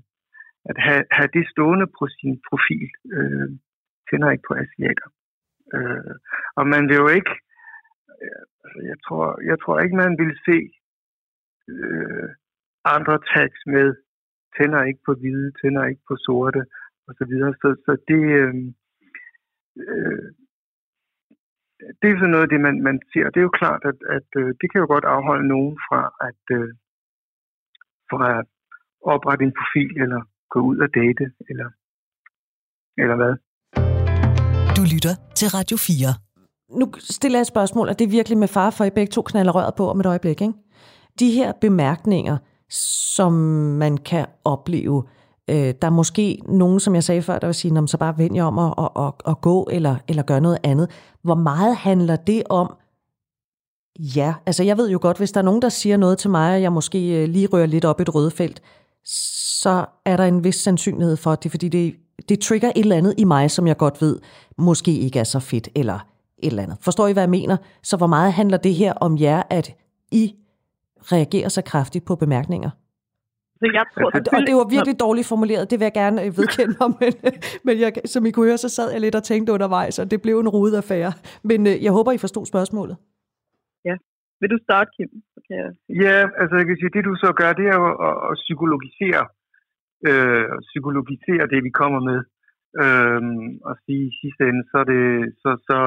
[0.70, 3.50] at have, have det stående på sin profil, øh,
[4.10, 5.08] tænder ikke på asiater.
[5.76, 6.16] Øh,
[6.60, 7.34] og man vil jo ikke,
[8.24, 10.60] øh, altså jeg tror, jeg tror ikke, man vil se
[11.72, 12.30] øh,
[12.96, 13.88] andre tags med,
[14.58, 16.62] tænder ikke på hvide, tænder ikke på sorte
[17.08, 17.34] osv.
[17.44, 18.54] Så, så, så det, øh,
[19.78, 20.26] øh,
[22.00, 23.28] det er sådan noget det, man, man siger.
[23.34, 26.44] Det er jo klart, at, at øh, det kan jo godt afholde nogen fra at,
[26.58, 26.70] øh,
[28.10, 28.46] fra at
[29.14, 30.22] oprette en profil, eller
[30.54, 31.70] gå ud og date, eller,
[33.04, 33.34] eller hvad.
[34.78, 36.14] Du lytter til Radio 4.
[36.80, 39.12] Nu stiller jeg et spørgsmål, og det er virkelig med far for, at I begge
[39.12, 40.54] to knaller røret på om et øjeblik, ikke?
[41.20, 42.38] de her bemærkninger,
[43.16, 43.34] som
[43.84, 47.54] man kan opleve, øh, Øh, der er måske nogen, som jeg sagde før, der vil
[47.54, 50.58] sige, så bare vend jer om at, at, at, at gå eller, eller gøre noget
[50.64, 50.90] andet.
[51.24, 52.74] Hvor meget handler det om,
[54.00, 56.56] Ja, altså jeg ved jo godt, hvis der er nogen, der siger noget til mig,
[56.56, 58.62] og jeg måske øh, lige rører lidt op i et røde felt,
[59.04, 61.96] så er der en vis sandsynlighed for, at det er fordi, det,
[62.30, 64.20] det trigger et eller andet i mig, som jeg godt ved,
[64.58, 66.00] måske ikke er så fedt, eller
[66.38, 66.78] et eller andet.
[66.82, 67.58] Forstår I, hvad jeg mener?
[67.84, 69.76] Så hvor meget handler det her om jer, at
[70.12, 70.36] I
[71.02, 72.70] reagerer så kraftigt på bemærkninger.
[73.64, 76.32] Så jeg tror, og, og det var virkelig dårligt formuleret, det vil jeg gerne øh,
[76.40, 77.14] vedkende mig, men,
[77.68, 80.20] men jeg, som I kunne høre, så sad jeg lidt og tænkte undervejs, og det
[80.26, 81.14] blev en rodet affære.
[81.50, 82.96] Men øh, jeg håber, I forstod spørgsmålet.
[83.90, 83.96] Ja.
[84.42, 85.10] Vil du starte, Kim?
[85.40, 85.66] Okay.
[86.06, 89.24] Ja, altså jeg kan sige, det du så gør, det er jo at, at psykologisere,
[90.10, 92.20] øh, psykologisere det, vi kommer med.
[92.84, 93.22] Øh,
[93.70, 95.06] og sige i sidste ende, så er det,
[95.42, 95.80] så, så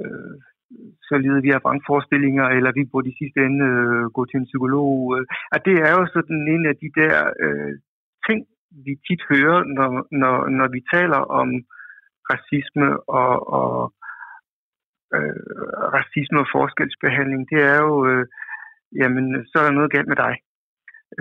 [0.00, 0.34] øh,
[1.08, 4.50] så lider vi af vrangforestillinger, eller vi burde i sidste ende øh, gå til en
[4.50, 4.92] psykolog.
[5.16, 5.24] Øh.
[5.54, 7.72] At det er jo sådan en af de der øh,
[8.26, 8.38] ting,
[8.86, 9.90] vi tit hører, når,
[10.22, 11.48] når, når vi taler om
[12.32, 12.88] racisme
[13.20, 13.94] og, og
[15.16, 15.36] øh,
[15.96, 17.42] racisme og forskelsbehandling.
[17.52, 18.24] Det er jo, øh,
[19.00, 20.34] jamen, så er der noget galt med dig.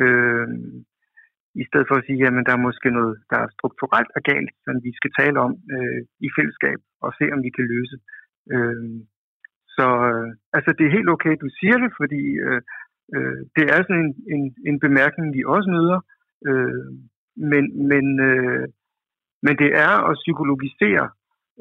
[0.01, 0.47] Øh,
[1.61, 4.51] I stedet for at sige, jamen, der er måske noget, der er strukturelt og galt,
[4.65, 7.97] som vi skal tale om øh, i fællesskab og se, om vi kan løse.
[8.53, 8.83] Øh,
[9.77, 12.61] så øh, altså, det er helt okay, du siger det, fordi øh,
[13.15, 15.99] øh, det er sådan en, en, en bemærkning, vi også møder.
[16.49, 16.85] Øh,
[17.51, 18.65] men, men, øh,
[19.45, 21.05] men det er at psykologisere,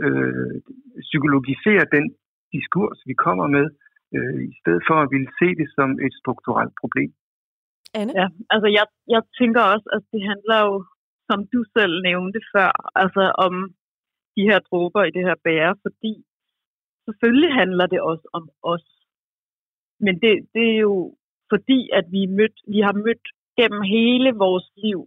[0.05, 0.55] øh,
[1.09, 2.05] psykologisere den
[2.55, 3.67] diskurs, vi kommer med,
[4.17, 7.11] øh, i stedet for at ville se det som et strukturelt problem.
[7.99, 8.13] Anne?
[8.21, 10.75] Ja, altså jeg, jeg tænker også, at det handler jo,
[11.29, 12.71] som du selv nævnte før,
[13.03, 13.55] altså om
[14.37, 16.13] de her dråber i det her bære, fordi
[17.07, 18.87] selvfølgelig handler det også om os.
[20.05, 20.97] Men det, det er jo
[21.53, 23.27] fordi, at vi, mødt, vi har mødt
[23.59, 25.01] gennem hele vores liv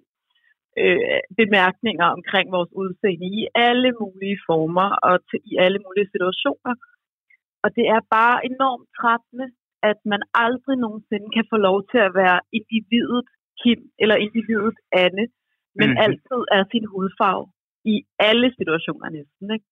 [0.81, 6.73] øh, bemærkninger omkring vores udseende i alle mulige former og til, i alle mulige situationer.
[7.63, 9.47] Og det er bare enormt trættende,
[9.91, 13.27] at man aldrig nogensinde kan få lov til at være individet
[13.61, 15.25] Kim eller individet Anne,
[15.79, 15.97] men mm.
[16.05, 17.45] altid er sin hudfarve
[17.93, 17.95] i
[18.29, 19.45] alle situationer næsten.
[19.55, 19.67] Ikke?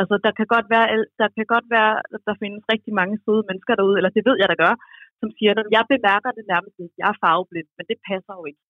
[0.00, 0.86] Altså, der kan godt være,
[1.20, 1.92] der kan godt være,
[2.28, 4.74] der findes rigtig mange søde mennesker derude, eller det ved jeg, der gør,
[5.20, 8.44] som siger, at jeg bemærker det nærmest ikke, jeg er farveblind, men det passer jo
[8.50, 8.62] ikke.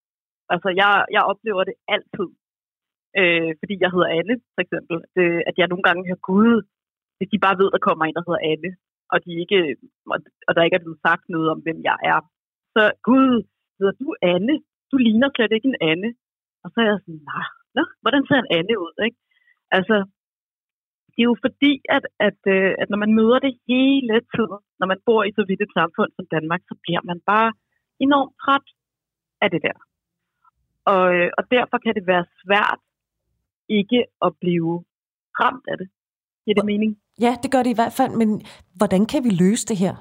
[0.52, 2.28] Altså, jeg, jeg oplever det altid.
[3.20, 4.96] Øh, fordi jeg hedder Anne, for eksempel.
[5.16, 6.54] Det, at jeg nogle gange har gud,
[7.16, 8.70] hvis de bare ved, der kommer en, der hedder Anne,
[9.12, 9.58] og, de ikke,
[10.48, 12.20] og der ikke er blevet sagt noget om, hvem jeg er.
[12.74, 13.30] Så gud,
[13.78, 14.54] hedder du Anne?
[14.90, 16.10] Du ligner slet ikke en Anne.
[16.62, 18.94] Og så er jeg sådan, nej, nå, hvordan ser en Anne ud?
[19.06, 19.18] Ikke?
[19.76, 19.96] Altså,
[21.16, 24.86] det er jo fordi, at, at, øh, at når man møder det hele tiden, når
[24.92, 27.52] man bor i så vidt et samfund som Danmark, så bliver man bare
[28.06, 28.66] enormt træt
[29.40, 29.76] af det der.
[30.92, 32.80] Og, øh, og derfor kan det være svært
[33.68, 34.84] ikke at blive
[35.40, 35.88] ramt af det.
[36.44, 36.90] Giver det mening?
[37.20, 38.28] Ja, det gør det i hvert fald, men
[38.78, 39.94] hvordan kan vi løse det her?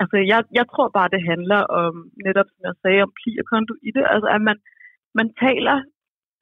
[0.00, 1.92] Altså, jeg, jeg tror bare, det handler om,
[2.26, 4.00] netop som jeg sagde, om pli og konduite.
[4.12, 4.58] Altså, at man,
[5.18, 5.76] man taler,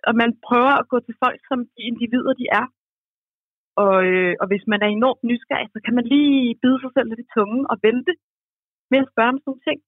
[0.07, 2.67] og man prøver at gå til folk, som de individer, de er.
[3.85, 7.09] Og, øh, og hvis man er enormt nysgerrig, så kan man lige bide sig selv
[7.09, 8.13] lidt i tungen og vente
[8.91, 9.79] med at spørge om sådan nogle ting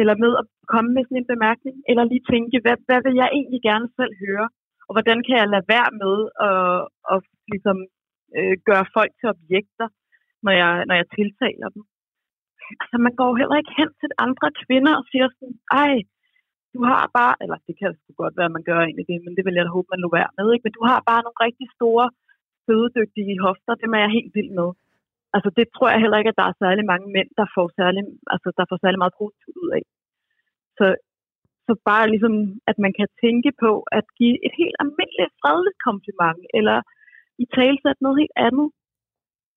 [0.00, 3.28] eller med at komme med sådan en bemærkning, eller lige tænke, hvad, hvad vil jeg
[3.38, 4.46] egentlig gerne selv høre,
[4.86, 6.16] og hvordan kan jeg lade være med
[6.48, 6.76] at,
[7.12, 7.18] at
[7.52, 7.78] ligesom,
[8.36, 9.88] øh, gøre folk til objekter,
[10.44, 11.82] når jeg, når jeg tiltaler dem.
[12.82, 15.94] Altså, man går heller ikke hen til andre kvinder og siger sådan, ej,
[16.74, 19.32] du har bare, eller det kan sgu godt være, at man gør egentlig det, men
[19.36, 20.66] det vil jeg da håbe, man nu være med, ikke?
[20.66, 22.06] men du har bare nogle rigtig store,
[22.66, 24.68] fødedygtige hofter, dem er jeg helt vild med.
[25.36, 28.02] Altså det tror jeg heller ikke, at der er særlig mange mænd, der får særlig,
[28.34, 29.84] altså, der får særlig meget positivt ud af.
[30.78, 30.86] Så,
[31.66, 32.34] så bare ligesom,
[32.70, 36.78] at man kan tænke på at give et helt almindeligt fredeligt kompliment, eller
[37.42, 38.68] i talsæt noget helt andet.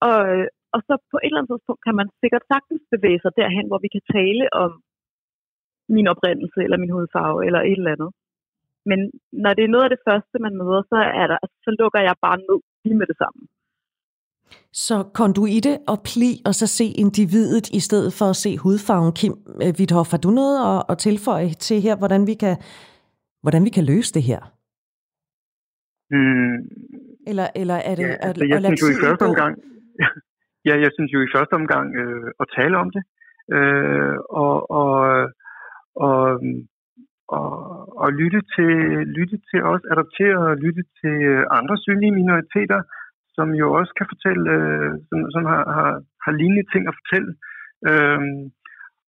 [0.09, 3.31] Og, øh, og så på et eller andet tidspunkt kan man sikkert sagtens bevæge sig
[3.39, 4.71] derhen, hvor vi kan tale om
[5.95, 8.11] min oprindelse, eller min hudfarve, eller et eller andet.
[8.89, 8.99] Men
[9.43, 12.01] når det er noget af det første, man møder, så, er der, altså, så lukker
[12.07, 13.41] jeg bare ned lige med det samme.
[14.85, 19.11] Så konduite og pli, og så se individet i stedet for at se hudfarven.
[19.19, 19.33] Kim
[19.77, 22.55] Witthoff, har du noget at, at tilføje til her, hvordan vi kan,
[23.43, 24.41] hvordan vi kan løse det her?
[26.15, 26.57] Mm.
[27.29, 28.03] Eller, eller er det...
[28.03, 29.53] Ja, altså, jeg synes jo i første omgang...
[30.67, 33.03] ja, jeg synes jo i første omgang øh, at tale om det.
[33.55, 34.93] Øh, og, og,
[36.05, 36.21] og,
[37.37, 37.47] og,
[38.03, 38.71] og lytte til
[39.17, 42.81] lytte til os, adoptere og lytte til øh, andre synlige minoriteter,
[43.35, 45.91] som jo også kan fortælle, øh, som, som har, har,
[46.25, 47.31] har lignende ting at fortælle.
[47.89, 48.21] Øh,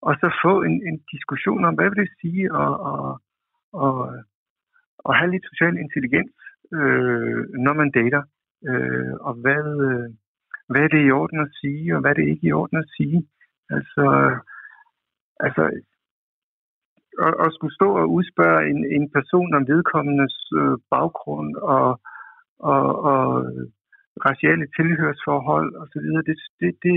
[0.08, 3.12] og så få en, en diskussion om, hvad vil det sige at, at,
[3.86, 3.95] at,
[5.08, 6.36] at have lidt social intelligens,
[6.78, 8.23] øh, når man dater.
[8.69, 10.08] Øh, og hvad, øh,
[10.69, 12.89] hvad er det i orden at sige, og hvad er det ikke i orden at
[12.97, 13.19] sige.
[13.69, 14.04] Altså,
[15.39, 15.63] altså
[17.27, 21.89] at, at skulle stå og udspørge en, en person om vedkommendes øh, baggrund og,
[22.73, 23.23] og, og
[24.27, 26.95] raciale tilhørsforhold osv., det, det, det,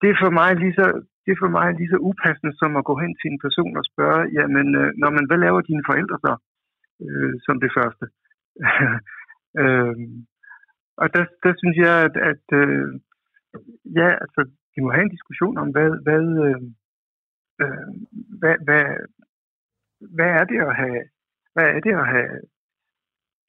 [0.00, 0.86] det er for mig lige så
[1.24, 3.84] det er for mig lige så upassende som at gå hen til en person og
[3.92, 6.32] spørge, jamen, øh, når man, hvad laver dine forældre så,
[7.04, 8.04] øh, som det første?
[9.60, 9.96] øh,
[11.02, 12.86] og der, der synes jeg, at, at øh,
[13.98, 14.40] ja, altså,
[14.74, 16.60] vi må have en diskussion om, hvad, hvad, øh,
[17.62, 17.88] øh
[18.40, 18.84] hvad, hvad,
[20.16, 21.02] hvad er det at have,
[21.54, 22.32] hvad er det at have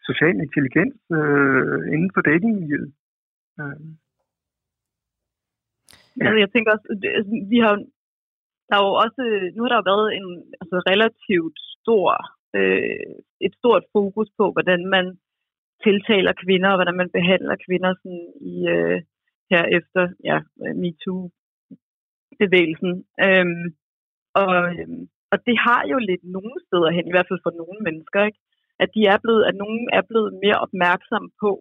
[0.07, 2.93] social intelligens øh, inden for datingmiljøet.
[3.61, 3.79] Øh.
[6.17, 6.23] Ja.
[6.25, 6.87] Altså, jeg tænker også,
[7.17, 7.75] altså, vi har
[8.69, 9.21] der er jo også,
[9.55, 10.27] nu har der jo været en
[10.61, 12.09] altså, relativt stor,
[12.57, 13.11] øh,
[13.45, 15.05] et stort fokus på, hvordan man
[15.85, 18.97] tiltaler kvinder, og hvordan man behandler kvinder sådan i, øh,
[19.51, 20.37] her efter ja,
[20.81, 22.93] MeToo-bevægelsen.
[23.25, 23.65] Øhm,
[24.41, 27.79] og, øhm, og det har jo lidt nogle steder hen, i hvert fald for nogle
[27.87, 28.41] mennesker, ikke?
[28.83, 31.51] at de er blevet, at nogen er blevet mere opmærksomme på,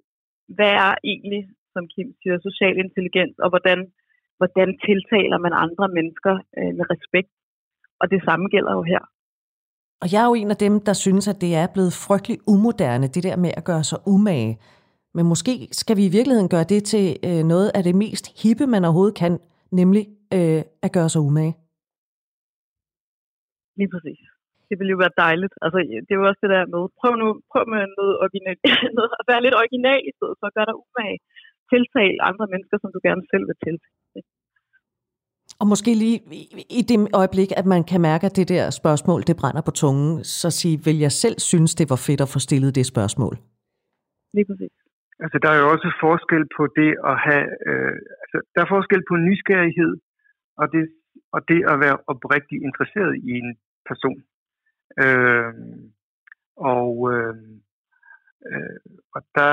[0.57, 1.43] hvad er egentlig,
[1.75, 3.79] som Kim siger, social intelligens, og hvordan,
[4.39, 7.33] hvordan tiltaler man andre mennesker øh, med respekt.
[8.01, 9.03] Og det samme gælder jo her.
[10.03, 13.07] Og jeg er jo en af dem, der synes, at det er blevet frygtelig umoderne,
[13.15, 14.59] det der med at gøre sig umage.
[15.17, 18.67] Men måske skal vi i virkeligheden gøre det til øh, noget af det mest hippe,
[18.67, 19.39] man overhovedet kan,
[19.73, 21.55] nemlig øh, at gøre sig umage.
[23.79, 24.21] Lige præcis.
[24.69, 25.55] Det ville jo være dejligt.
[25.65, 28.57] Altså, det er jo også det der med, prøv nu, prøv med noget, original,
[28.99, 31.19] noget at være lidt original i stedet for at gøre dig umage.
[31.71, 34.23] Tiltal andre mennesker, som du gerne selv vil tiltale.
[35.61, 36.19] Og måske lige
[36.79, 40.25] i det øjeblik, at man kan mærke, at det der spørgsmål, det brænder på tungen,
[40.41, 43.35] så sige, vil jeg selv synes, det var fedt at få stillet det spørgsmål?
[44.37, 44.75] Lige præcis.
[45.25, 47.47] Altså, der er jo også forskel på det at have...
[47.69, 49.93] Øh, altså, der er forskel på nysgerrighed
[50.61, 50.85] og det,
[51.35, 53.51] og det at være oprigtigt interesseret i en
[53.89, 54.21] person.
[55.05, 55.53] Øh,
[56.75, 57.37] og, øh,
[58.51, 58.79] øh,
[59.15, 59.53] og der,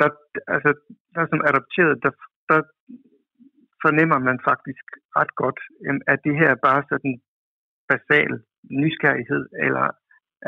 [0.00, 0.08] der,
[0.54, 0.70] altså,
[1.14, 2.12] der som adopteret, der,
[2.50, 2.60] der
[3.84, 4.84] fornemmer man faktisk
[5.18, 5.60] ret godt,
[6.12, 7.14] at det her er bare sådan
[7.90, 8.32] basal
[8.82, 9.86] nysgerrighed, eller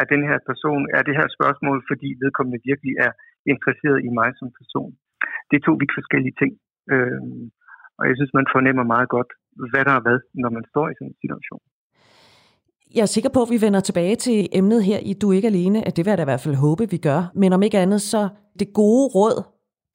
[0.00, 3.12] er den her person, er det her spørgsmål, fordi vedkommende virkelig er
[3.52, 4.92] interesseret i mig som person.
[5.48, 6.52] Det er to vidt forskellige ting.
[6.92, 7.20] Øh,
[7.98, 9.30] og jeg synes, man fornemmer meget godt,
[9.72, 11.62] hvad der er hvad, når man står i sådan en situation.
[12.96, 15.52] Jeg er sikker på, at vi vender tilbage til emnet her i Du er ikke
[15.54, 17.20] alene, at det vil jeg da i hvert fald håbe, vi gør.
[17.34, 18.28] Men om ikke andet, så
[18.60, 19.36] det gode råd,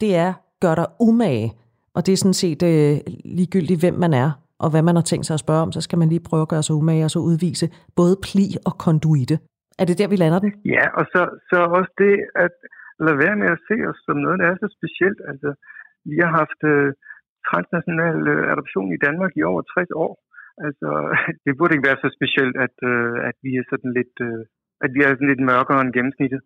[0.02, 1.50] det er, gør dig umage.
[1.96, 2.96] Og det er sådan set øh,
[3.38, 4.30] ligegyldigt, hvem man er,
[4.64, 6.52] og hvad man har tænkt sig at spørge om, så skal man lige prøve at
[6.54, 7.68] gøre sig umage og så udvise
[8.00, 9.36] både pli og konduite.
[9.82, 10.52] Er det der, vi lander den?
[10.76, 12.56] Ja, og så, så også det, at
[13.06, 15.20] lade være med at se os som noget, der er så specielt.
[15.32, 15.50] Altså,
[16.10, 16.88] vi har haft øh,
[17.50, 20.14] transnational øh, adoption i Danmark i over 60 år.
[20.66, 20.90] Altså,
[21.46, 24.44] det burde ikke være så specielt, at, øh, at vi er sådan lidt, øh,
[24.86, 26.42] at vi er sådan lidt mørkere end gennemsnittet.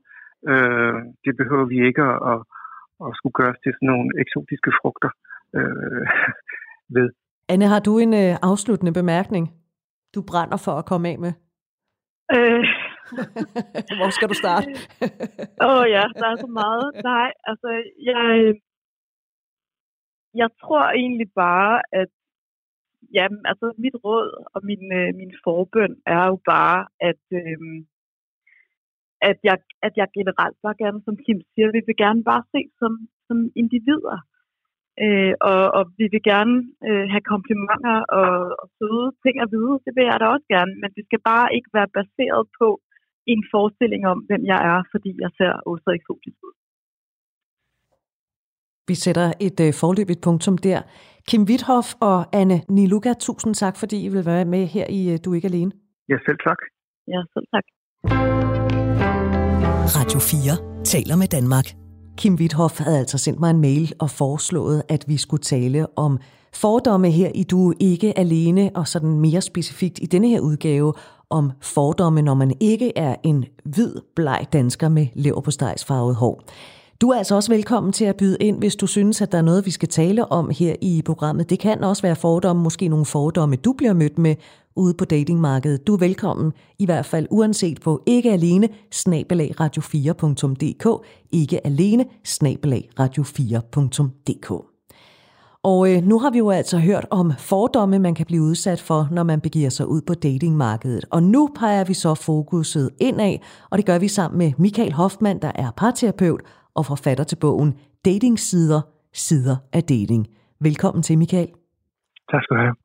[0.52, 2.40] Øh, det behøver vi ikke at, at,
[3.06, 5.12] at skulle gøres til sådan nogle eksotiske frugter
[5.58, 6.06] øh,
[6.96, 7.08] ved.
[7.54, 9.46] Anne, har du en øh, afsluttende bemærkning,
[10.16, 11.34] du brænder for at komme af med?
[12.36, 12.64] Øh.
[13.98, 14.68] Hvor skal du starte?
[15.66, 16.86] Åh oh, ja, der er så meget.
[17.12, 17.70] Nej, altså,
[18.10, 18.22] jeg,
[20.42, 22.12] jeg tror egentlig bare, at
[23.18, 27.60] jamen, altså, mit råd og min, øh, min forbøn er jo bare, at, øh,
[29.30, 32.62] at, jeg, at jeg generelt bare gerne, som Kim siger, vi vil gerne bare se
[32.80, 32.92] som,
[33.28, 34.18] som individer.
[35.04, 36.56] Øh, og, og vi vil gerne
[36.88, 39.76] øh, have komplimenter og, og søde ting at vide.
[39.86, 40.74] Det vil jeg da også gerne.
[40.82, 42.68] Men det skal bare ikke være baseret på
[43.34, 46.56] en forestilling om, hvem jeg er, fordi jeg ser også eksotisk ud.
[48.88, 50.82] Vi sætter et øh, forløbigt punktum der.
[51.28, 55.20] Kim Withoff og Anne Niluka, tusind tak, fordi I vil være med her i øh,
[55.26, 55.72] Du er ikke alene.
[56.10, 56.58] Ja, selv tak.
[57.08, 57.66] Ja, selv tak.
[59.98, 61.66] Radio 4 taler med Danmark.
[62.18, 66.20] Kim Withoff havde altså sendt mig en mail og foreslået, at vi skulle tale om
[66.54, 70.94] fordomme her i Du ikke alene, og sådan mere specifikt i denne her udgave
[71.30, 75.52] om fordomme, når man ikke er en hvid, bleg dansker med lever på
[75.88, 76.44] farvet hår.
[77.02, 79.42] Du er altså også velkommen til at byde ind, hvis du synes, at der er
[79.42, 81.50] noget, vi skal tale om her i programmet.
[81.50, 84.36] Det kan også være fordomme, måske nogle fordomme, du bliver mødt med
[84.76, 85.88] ude på datingmarkedet.
[85.88, 92.90] Du er velkommen, i hvert fald uanset på ikke alene snabelag radio4.dk, ikke alene snabelag
[93.00, 94.52] radio4.dk.
[95.64, 99.08] Og øh, nu har vi jo altså hørt om fordomme, man kan blive udsat for,
[99.12, 101.06] når man begiver sig ud på datingmarkedet.
[101.12, 103.38] Og nu peger vi så fokuset indad,
[103.70, 106.42] og det gør vi sammen med Michael Hoffmann, der er parterapeut
[106.76, 107.72] og forfatter til bogen
[108.06, 108.82] Datingsider,
[109.14, 110.24] sider af dating.
[110.68, 111.52] Velkommen til, Michael.
[112.32, 112.76] Tak skal du have.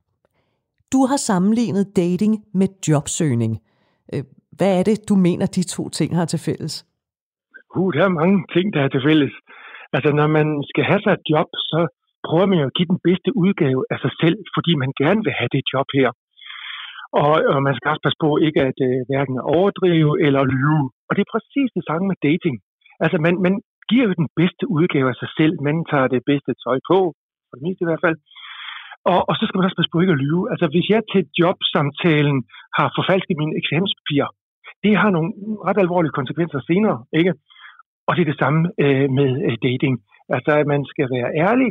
[0.95, 3.53] Du har sammenlignet dating med jobsøgning.
[4.13, 4.23] Øh,
[4.59, 6.75] hvad er det, du mener, de to ting har til fælles?
[7.77, 9.35] Uh, der er mange ting, der er til fælles.
[9.97, 11.81] Altså, når man skal have sig et job, så
[12.27, 15.35] prøver man jo at give den bedste udgave af sig selv, fordi man gerne vil
[15.41, 16.09] have det job her.
[17.23, 20.87] Og, og man skal også passe på ikke at uh, hverken overdrive eller lyve.
[21.09, 22.57] Og det er præcis det samme med dating.
[23.05, 23.55] Altså, man, man
[23.91, 25.55] giver jo den bedste udgave af sig selv.
[25.69, 26.99] Man tager det bedste tøj på,
[27.47, 28.19] for det meste i hvert fald.
[29.13, 30.43] Og, og så skal man også passe på ikke at lyve.
[30.53, 32.39] Altså, hvis jeg til jobsamtalen
[32.79, 34.31] har forfalsket mine eksamenspapirer,
[34.85, 35.31] det har nogle
[35.67, 37.33] ret alvorlige konsekvenser senere, ikke?
[38.07, 39.95] Og det er det samme øh, med øh, dating.
[40.37, 41.71] Altså, at man skal være ærlig,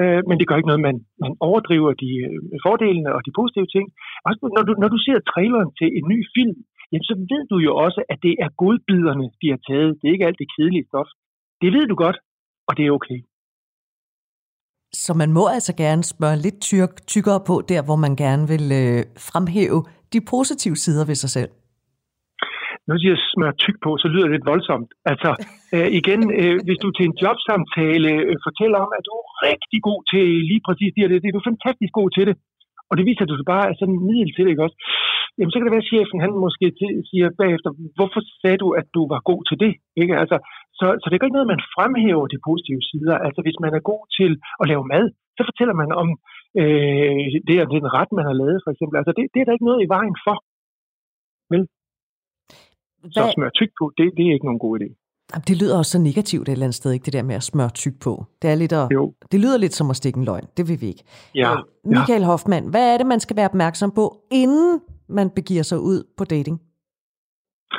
[0.00, 3.68] øh, men det gør ikke noget, man, man overdriver de øh, fordelene og de positive
[3.74, 3.86] ting.
[4.26, 6.56] Også når du, når du ser traileren til en ny film,
[6.90, 9.90] jamen, så ved du jo også, at det er godbiderne, de har taget.
[9.98, 11.10] Det er ikke alt det kedelige stof.
[11.62, 12.18] Det ved du godt,
[12.68, 13.18] og det er okay.
[15.04, 18.66] Så man må altså gerne spørge lidt tyk, tykkere på der, hvor man gerne vil
[18.82, 19.00] øh,
[19.30, 19.80] fremhæve
[20.12, 21.50] de positive sider ved sig selv.
[22.88, 24.90] Nu siger jeg smør tyk på, så lyder det lidt voldsomt.
[25.12, 25.30] Altså,
[25.74, 29.80] øh, igen, øh, hvis du til en jobsamtale øh, fortæller om, at du er rigtig
[29.88, 32.36] god til lige præcis det, det, det er du fantastisk god til det,
[32.88, 34.78] og det viser, du bare er sådan middel til det, ikke også?
[35.36, 36.66] Jamen, så kan det være, at chefen han måske
[37.10, 39.72] siger bagefter, hvorfor sagde du, at du var god til det?
[40.02, 40.14] Ikke?
[40.22, 40.36] Altså,
[40.78, 43.16] så, så det er ikke noget, man fremhæver de positive sider.
[43.26, 45.04] Altså, hvis man er god til at lave mad,
[45.36, 46.08] så fortæller man om
[46.60, 48.96] øh, det er den ret, man har lavet, for eksempel.
[49.00, 50.36] Altså, det, det er der ikke noget i vejen for.
[51.52, 51.62] Vel?
[53.00, 53.12] Hvad?
[53.14, 54.88] Så smør tyk på, det, det er ikke nogen god idé.
[55.48, 57.70] Det lyder også så negativt et eller andet sted, ikke det der med at smøre
[57.82, 58.12] tyk på.
[58.42, 59.14] Det, er lidt at, jo.
[59.32, 60.46] det lyder lidt som at stikke en løgn.
[60.56, 61.04] Det vil vi ikke.
[61.34, 61.50] Ja,
[61.84, 62.26] Michael ja.
[62.26, 66.24] Hoffmann, hvad er det, man skal være opmærksom på, inden man begiver sig ud på
[66.24, 66.56] dating?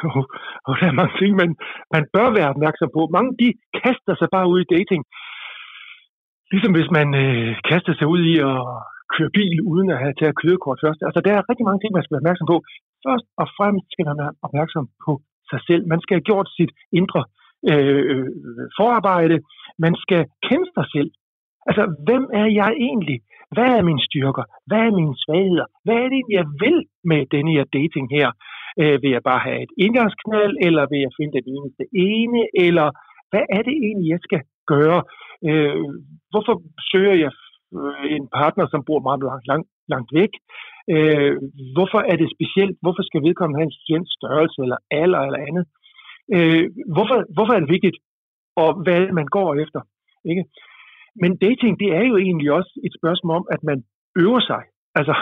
[0.04, 0.24] Oh,
[0.68, 1.50] oh, der er mange ting, man,
[1.96, 3.02] man bør være opmærksom på.
[3.16, 3.48] Mange de
[3.82, 5.02] kaster sig bare ud i dating.
[6.52, 8.60] Ligesom hvis man øh, kaster sig ud i at
[9.14, 11.02] køre bil uden at have taget kørekort først.
[11.08, 12.58] Altså, der er rigtig mange ting, man skal være opmærksom på.
[13.06, 15.12] Først og fremmest skal man være opmærksom på
[15.52, 15.84] sig selv.
[15.94, 17.22] Man skal have gjort sit indre
[17.72, 18.28] øh, øh
[18.78, 19.38] forarbejde.
[19.86, 21.10] Man skal kende sig selv.
[21.70, 23.20] Altså, hvem er jeg egentlig?
[23.56, 24.44] Hvad er mine styrker?
[24.70, 25.68] Hvad er mine svagheder?
[25.86, 26.78] Hvad er det, jeg vil
[27.12, 28.28] med denne her dating her?
[28.82, 31.84] Øh, vil jeg bare have et indgangsknald, eller vil jeg finde det eneste
[32.16, 32.88] ene, eller
[33.32, 34.42] hvad er det egentlig, jeg skal
[34.74, 35.00] gøre?
[35.50, 35.86] Øh,
[36.32, 36.56] hvorfor
[36.92, 37.32] søger jeg
[37.78, 40.34] øh, en partner, som bor meget langt, langt, langt væk?
[40.94, 41.34] Øh,
[41.76, 42.76] hvorfor er det specielt?
[42.84, 45.66] Hvorfor skal vedkommende have en speciel størrelse, eller alder, eller andet?
[46.36, 47.98] Øh, hvorfor, hvorfor er det vigtigt,
[48.64, 49.82] og hvad man går efter?
[50.32, 50.44] Ikke?
[51.22, 53.80] Men dating, det er jo egentlig også et spørgsmål om, at man
[54.24, 54.64] øver sig.
[55.00, 55.16] Altså,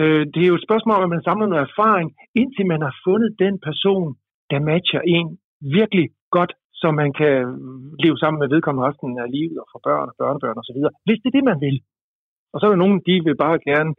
[0.00, 2.08] øh, det er jo et spørgsmål om, at man samler noget erfaring,
[2.40, 4.08] indtil man har fundet den person,
[4.50, 5.26] der matcher en
[5.78, 7.34] virkelig godt, så man kan
[8.04, 10.78] leve sammen med vedkommende resten af livet og få børn og børnebørn osv.
[11.06, 11.76] Hvis det er det, man vil.
[12.52, 13.92] Og så er der nogen, de vil bare gerne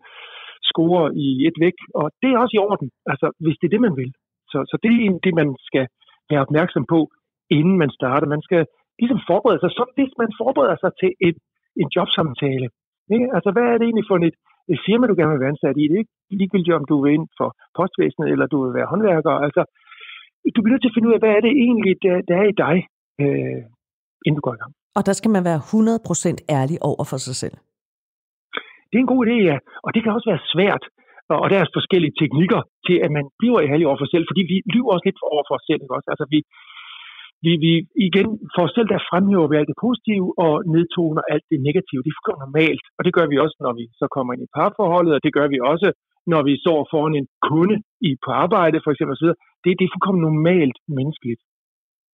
[0.70, 3.86] score i et væk, og det er også i orden, altså hvis det er det,
[3.88, 4.12] man vil.
[4.52, 5.86] Så, så det er det, man skal
[6.30, 7.00] være opmærksom på,
[7.58, 8.28] inden man starter.
[8.36, 8.62] Man skal
[9.02, 11.38] ligesom forberede sig, som hvis man forbereder sig til et,
[11.82, 12.68] en jobsamtale.
[13.16, 13.28] Ikke?
[13.36, 14.38] Altså, hvad er det egentlig for et,
[14.74, 15.84] et firma, du gerne vil være ansat i?
[15.90, 19.34] Det er ikke ligegyldigt, om du vil ind for postvæsenet, eller du vil være håndværker.
[19.46, 19.62] Altså,
[20.56, 22.48] du bliver nødt til at finde ud af, hvad er det egentlig, der, der er
[22.54, 22.76] i dig,
[23.22, 23.62] øh,
[24.26, 24.74] inden du går i gang.
[24.98, 27.56] Og der skal man være 100% ærlig over for sig selv.
[28.90, 29.58] Det er en god idé, ja.
[29.86, 30.84] Og det kan også være svært.
[31.44, 34.44] Og der er forskellige teknikker til, at man bliver ærlig over for sig selv, fordi
[34.52, 35.82] vi lyver også lidt over for os selv.
[35.84, 36.10] Ikke også?
[36.14, 36.40] Altså, vi,
[37.46, 37.72] vi, vi
[38.08, 42.02] igen for os selv, der fremhæver vi alt det positive og nedtoner alt det negative.
[42.06, 45.14] Det er normalt, og det gør vi også, når vi så kommer ind i parforholdet,
[45.18, 45.88] og det gør vi også,
[46.34, 47.78] når vi står foran en kunde
[48.10, 49.30] i på arbejde, for eksempel osv.
[49.64, 51.42] Det, det er fuldkommen normalt menneskeligt.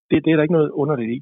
[0.09, 1.19] Det, det er der ikke noget underligt i.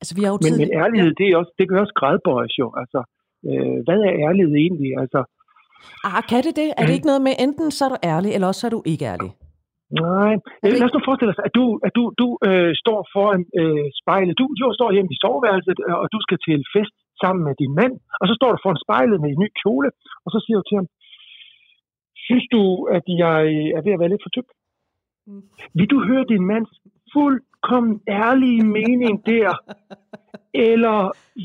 [0.00, 2.66] Altså, vi har jo men, men ærlighed, det, er også, det kan også gradbøjes jo.
[2.82, 3.00] Altså,
[3.48, 4.92] øh, hvad er ærlighed egentlig?
[5.02, 5.20] Altså,
[6.08, 6.68] ah, kan det det?
[6.78, 8.82] Er det ikke noget med, enten så er du ærlig, eller også så er du
[8.92, 9.30] ikke ærlig?
[9.90, 10.32] Nej,
[10.62, 10.78] det...
[10.80, 14.38] lad os nu forestille os, at du, at du, du øh, står foran øh, spejlet.
[14.40, 17.72] Du, du står hjemme i soveværelset, øh, og du skal til fest sammen med din
[17.80, 19.88] mand, og så står du foran spejlet med en ny kjole,
[20.24, 20.88] og så siger du til ham,
[22.26, 22.62] synes du,
[22.96, 23.40] at jeg
[23.76, 24.48] er ved at være lidt for tyk?
[25.26, 25.42] Mm.
[25.78, 26.72] Vil du høre din mands
[27.12, 29.50] fuldkommen ærlige mening der?
[30.70, 30.96] Eller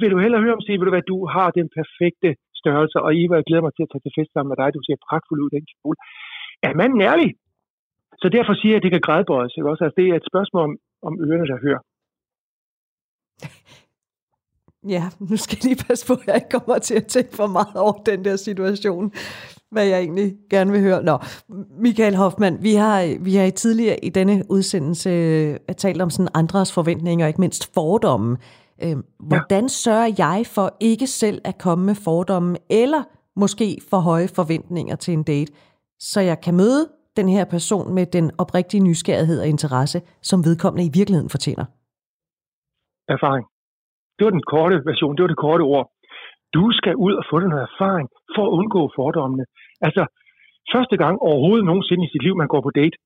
[0.01, 2.29] vil du hellere høre om sige, vil du hvad, du har den perfekte
[2.61, 4.81] størrelse, og Eva, jeg glæder mig til at tage til fest sammen med dig, du
[4.83, 5.97] ser pragtfuld ud i den kjole.
[6.67, 7.29] Er manden ærlig?
[8.21, 9.53] Så derfor siger jeg, at det kan grædbøjes.
[9.57, 9.69] Ikke?
[9.69, 9.83] Også?
[9.83, 10.73] Altså, det er et spørgsmål om,
[11.07, 11.81] om ørerne, der hører.
[14.87, 17.47] Ja, nu skal jeg lige passe på, at jeg ikke kommer til at tænke for
[17.47, 19.11] meget over den der situation,
[19.71, 21.03] hvad jeg egentlig gerne vil høre.
[21.03, 21.17] Nå,
[21.79, 25.09] Michael Hoffmann, vi har, vi har i tidligere i denne udsendelse
[25.69, 28.37] uh, talt om sådan andres forventninger, ikke mindst fordomme.
[28.85, 33.03] Uh, hvordan sørger jeg for ikke selv at komme med fordomme, eller
[33.35, 35.53] måske for høje forventninger til en date,
[35.99, 36.87] så jeg kan møde
[37.19, 39.99] den her person med den oprigtige nysgerrighed og interesse,
[40.29, 41.65] som vedkommende i virkeligheden fortjener?
[43.15, 43.45] Erfaring.
[44.15, 45.85] Det var den korte version, det var det korte ord.
[46.57, 49.45] Du skal ud og få den her erfaring for at undgå fordommene.
[49.87, 50.03] Altså,
[50.73, 52.97] første gang overhovedet nogensinde i sit liv, man går på date,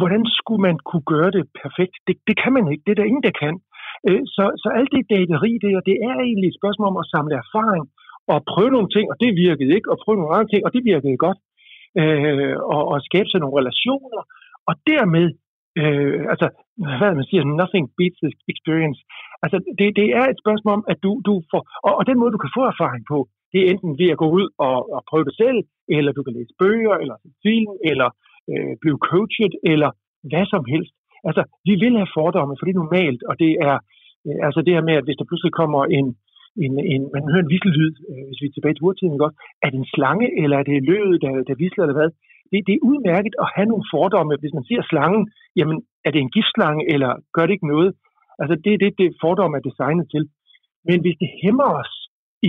[0.00, 1.94] hvordan skulle man kunne gøre det perfekt?
[2.06, 2.82] Det, det kan man ikke.
[2.84, 3.54] Det er der ingen, der kan.
[4.08, 7.34] Øh, så, så alt det dateri der, det er egentlig et spørgsmål om at samle
[7.44, 7.84] erfaring
[8.32, 10.82] og prøve nogle ting, og det virkede ikke, og prøve nogle andre ting, og det
[10.90, 11.38] virkede godt
[12.00, 14.22] øh, og, og skabe sig nogle relationer,
[14.68, 15.26] og dermed,
[15.80, 16.46] øh, altså,
[16.98, 19.00] hvad man siger, nothing beats this experience.
[19.44, 22.34] Altså, det, det er et spørgsmål om, at du, du får, og, og den måde,
[22.34, 23.18] du kan få erfaring på,
[23.52, 25.58] det er enten ved at gå ud og, og prøve det selv,
[25.96, 28.08] eller du kan læse bøger, eller film, eller
[28.50, 29.90] øh, blive coachet, eller
[30.30, 30.94] hvad som helst.
[31.28, 33.76] Altså, vi vil have fordomme, for det er normalt, og det er
[34.26, 36.06] øh, altså det her med, at hvis der pludselig kommer en,
[36.64, 39.40] en, en, man hører en vissellyd, øh, hvis vi er tilbage til urtiden, ikke også?
[39.64, 42.10] Er det en slange, eller er det løvet, der, der visler, eller hvad?
[42.50, 44.42] Det, det er udmærket at have nogle fordomme.
[44.42, 45.22] Hvis man siger slangen,
[45.58, 47.90] jamen er det en giftslange, eller gør det ikke noget?
[48.40, 50.24] Altså det er det, det fordomme er designet til.
[50.88, 51.92] Men hvis det hæmmer os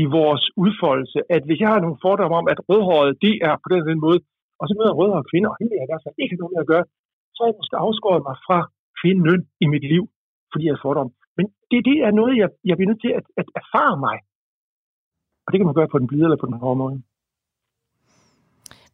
[0.01, 3.67] i vores udfoldelse, at hvis jeg har nogle fordomme om, at rødhåret, det er på
[3.71, 4.19] den, den måde,
[4.59, 6.85] og så møder rødhårede kvinder, og hende er der så ikke noget med at gøre,
[7.33, 8.59] så har jeg måske afskåret mig fra
[8.99, 10.03] kvinden i mit liv,
[10.51, 11.11] fordi jeg har fordomme.
[11.39, 14.17] Men det, det er noget, jeg, jeg bliver nødt til at, at erfare mig.
[15.45, 16.97] Og det kan man gøre på den blide eller på den hårde måde.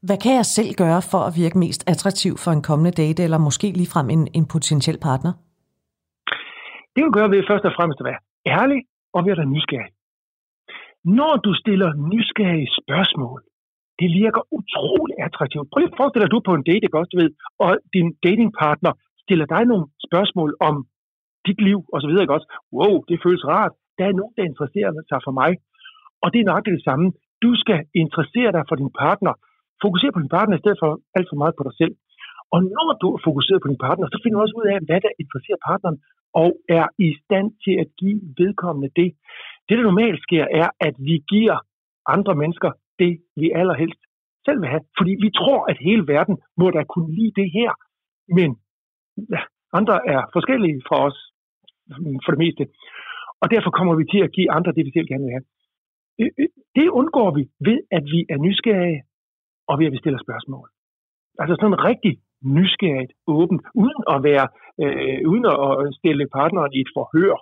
[0.07, 3.39] Hvad kan jeg selv gøre for at virke mest attraktiv for en kommende date, eller
[3.47, 5.33] måske ligefrem en, en potentiel partner?
[6.93, 8.21] Det vil gøre ved først og fremmest at være
[8.57, 8.79] ærlig
[9.15, 9.91] og være nysgerrig.
[11.19, 13.39] Når du stiller nysgerrige spørgsmål,
[13.99, 15.69] det virker utrolig attraktivt.
[15.69, 17.31] Prøv lige at forestille dig, at du er på en date, ikke også, du ved,
[17.63, 18.93] og din datingpartner
[19.23, 20.75] stiller dig nogle spørgsmål om
[21.47, 22.49] dit liv og så videre, ikke også?
[22.77, 23.73] Wow, det føles rart.
[23.97, 25.51] Der er nogen, der interesserer sig for mig.
[26.23, 27.05] Og det er nok det samme.
[27.45, 29.33] Du skal interessere dig for din partner.
[29.85, 31.93] Fokusere på din partner i stedet for alt for meget på dig selv.
[32.53, 34.99] Og når du er fokuseret på din partner, så finder du også ud af, hvad
[35.05, 35.97] der interesserer partneren,
[36.43, 39.09] og er i stand til at give vedkommende det.
[39.67, 41.57] Det, der normalt sker, er, at vi giver
[42.15, 42.71] andre mennesker
[43.01, 44.01] det, vi allerhelst
[44.45, 44.85] selv vil have.
[44.99, 47.71] Fordi vi tror, at hele verden må da kunne lide det her.
[48.37, 48.49] Men
[49.33, 49.41] ja,
[49.79, 51.17] andre er forskellige fra os
[52.23, 52.63] for det meste.
[53.41, 55.45] Og derfor kommer vi til at give andre det, vi selv gerne vil have.
[56.77, 59.01] Det undgår vi ved, at vi er nysgerrige,
[59.69, 60.67] og ved at vi stiller spørgsmål.
[61.41, 62.13] Altså sådan rigtig
[62.57, 64.45] nysgerrigt, åbent, uden at være,
[64.83, 67.35] øh, uden at stille partneren i et forhør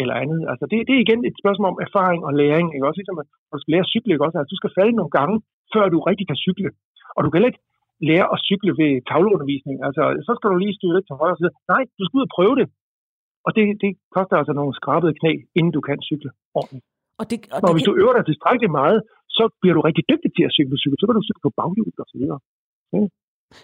[0.00, 0.40] eller andet.
[0.50, 2.66] Altså det, det er igen et spørgsmål om erfaring og læring.
[2.74, 2.86] Ikke?
[2.88, 4.24] Også ligesom, at du skal lære at cykle, ikke?
[4.26, 5.36] Også, altså, du skal falde nogle gange,
[5.74, 6.70] før du rigtig kan cykle.
[7.16, 7.62] Og du kan ikke
[8.08, 9.76] lære at cykle ved tavleundervisning.
[9.86, 11.52] Altså, så skal du lige styre lidt til højre side.
[11.72, 12.66] Nej, du skal ud og prøve det.
[13.46, 16.84] Og det, det koster altså nogle skrabede knæ, inden du kan cykle ordentligt.
[17.20, 18.98] Og det, og, og hvis du øver dig tilstrækkeligt meget,
[19.36, 20.76] så bliver du rigtig dygtig til at cykle.
[20.82, 20.96] cykle.
[21.00, 22.40] Så kan du cykle på baghjul og så videre.
[22.94, 23.02] Ja.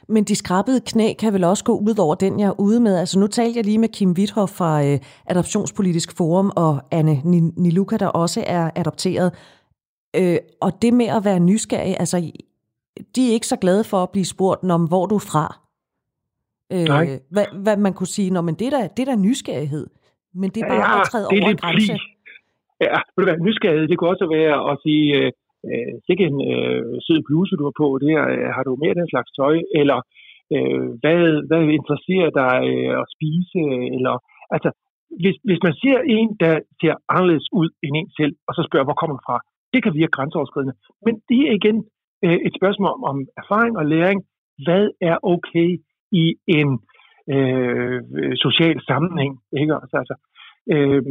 [0.09, 2.95] Men de skrabede knæ kan vel også gå ud over den, jeg er ude med.
[2.97, 7.15] Altså nu talte jeg lige med Kim Withoff fra øh, Adoptionspolitisk Forum og Anne
[7.63, 9.29] Niluka, der også er adopteret.
[10.21, 12.17] Øh, og det med at være nysgerrig, altså
[13.17, 15.66] de er ikke så glade for at blive spurgt om, hvor du er fra.
[16.75, 17.05] Øh, Nej.
[17.35, 19.87] Hvad, hvad man kunne sige, når men det er da, det er da nysgerrighed.
[20.41, 21.93] Men det er bare ja, at træde over en grænse.
[22.87, 25.29] Ja, ved du hvad, nysgerrighed, det kunne også være at sige, øh,
[25.69, 28.99] øh, sikke en øh, sød bluse, du har på, det her, øh, har du mere
[29.01, 29.99] den slags tøj, eller
[30.55, 33.61] øh, hvad, hvad interesserer dig øh, at spise,
[33.97, 34.15] eller,
[34.55, 34.71] altså,
[35.23, 38.87] hvis, hvis man ser en, der ser anderledes ud end en selv, og så spørger,
[38.89, 39.37] hvor kommer du fra,
[39.73, 40.75] det kan virke grænseoverskridende.
[41.07, 41.77] Men det er igen
[42.25, 44.21] øh, et spørgsmål om, om erfaring og læring.
[44.67, 45.71] Hvad er okay
[46.13, 46.25] i
[46.59, 46.69] en
[47.35, 48.01] øh,
[48.45, 49.33] social sammenhæng?
[49.61, 49.75] Ikke?
[49.83, 50.17] Altså, altså,
[50.73, 51.03] øh,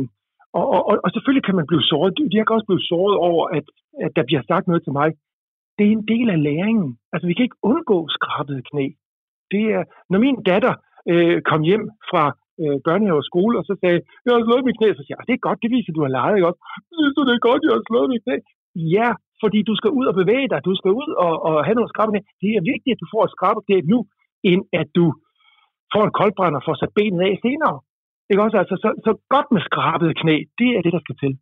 [0.59, 2.13] og, og, og selvfølgelig kan man blive såret.
[2.37, 3.65] Jeg kan også blive såret over, at,
[4.05, 5.09] at der bliver sagt noget til mig.
[5.77, 6.89] Det er en del af læringen.
[7.13, 8.85] Altså, vi kan ikke undgå skrabede knæ.
[9.53, 10.73] Det er, når min datter
[11.11, 12.23] øh, kom hjem fra
[12.61, 15.27] øh, børnehave og skole, og så sagde, jeg har slået mit knæ, så siger jeg,
[15.29, 16.61] det er godt, det viser, at du har leget, ikke også?
[16.99, 18.35] Synes du, det er godt, jeg har slået mit knæ?
[18.97, 19.09] Ja,
[19.43, 22.11] fordi du skal ud og bevæge dig, du skal ud og, og have noget skrabet
[22.13, 22.21] knæ.
[22.43, 23.99] Det er vigtigt, at du får et skrabet knæ nu,
[24.51, 25.05] end at du
[25.93, 27.75] får en koldbrænder og får sat benet af senere.
[28.29, 28.57] Ikke også?
[28.61, 31.33] Altså, så, så godt med skrabet knæ, det er det, der skal til.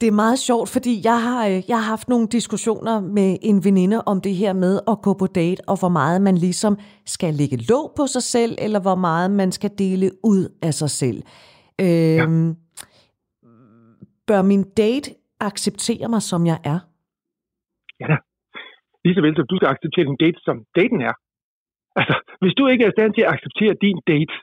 [0.00, 3.64] Det er meget sjovt, fordi jeg har, øh, jeg har haft nogle diskussioner med en
[3.64, 7.34] veninde om det her med at gå på date, og hvor meget man ligesom skal
[7.34, 11.22] lægge låg på sig selv, eller hvor meget man skal dele ud af sig selv.
[11.80, 12.54] Øhm, ja.
[14.26, 16.78] Bør min date acceptere mig, som jeg er?
[18.00, 18.16] Ja da.
[19.08, 21.14] Lige så vel som du skal acceptere din date, som daten er.
[22.00, 24.34] Altså, hvis du ikke er i stand til at acceptere din date,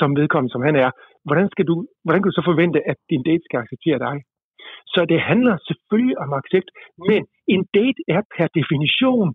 [0.00, 0.90] som vedkommende, som han er,
[1.26, 1.74] hvordan, skal du,
[2.04, 4.16] hvordan kan du så forvente, at din date skal acceptere dig?
[4.92, 6.68] Så det handler selvfølgelig om accept,
[7.08, 7.20] men
[7.54, 9.28] en date er per definition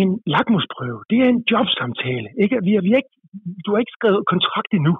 [0.00, 1.00] en lakmusprøve.
[1.10, 2.28] Det er en jobsamtale.
[2.42, 2.56] Ikke?
[2.66, 3.16] Vi er, vi er ikke,
[3.64, 4.94] du har ikke skrevet kontrakt endnu.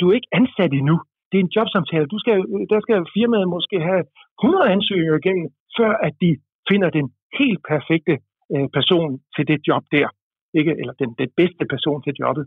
[0.00, 0.96] Du er ikke ansat endnu.
[1.28, 2.06] Det er en jobsamtale.
[2.14, 2.36] Du skal,
[2.72, 4.02] der skal firmaet måske have
[4.42, 5.46] 100 ansøgninger igennem,
[5.78, 6.30] før at de
[6.70, 7.06] finder den
[7.38, 8.14] helt perfekte
[8.54, 10.08] øh, person til det job der.
[10.58, 10.72] Ikke?
[10.80, 12.44] Eller den, den bedste person til jobbet.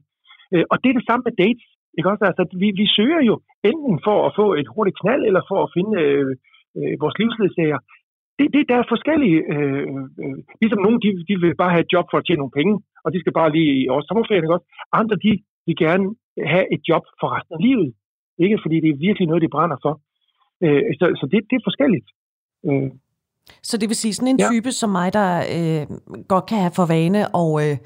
[0.54, 1.68] Øh, og det er det samme med dates.
[1.98, 2.24] Ikke også?
[2.30, 3.36] Altså, vi, vi søger jo
[3.72, 6.32] enten for at få et hurtigt knald, eller for at finde øh,
[6.78, 7.80] øh, vores livsledsager.
[8.40, 9.40] Det, det, der er forskellige.
[9.54, 9.84] Øh,
[10.24, 12.76] øh, ligesom nogen, de, de vil bare have et job for at tjene nogle penge,
[13.04, 14.70] og de skal bare lige i års sommerferien, Ikke også?
[15.00, 15.32] Andre, de
[15.66, 16.06] vil gerne
[16.54, 17.90] have et job for resten af livet.
[18.44, 19.94] Ikke fordi det er virkelig noget, de brænder for.
[20.64, 22.08] Øh, så så det, det er forskelligt.
[22.68, 22.90] Øh.
[23.64, 24.48] Så det vil sige, sådan en ja.
[24.52, 25.84] type som mig, der øh,
[26.28, 27.52] godt kan have for vane og...
[27.66, 27.78] Øh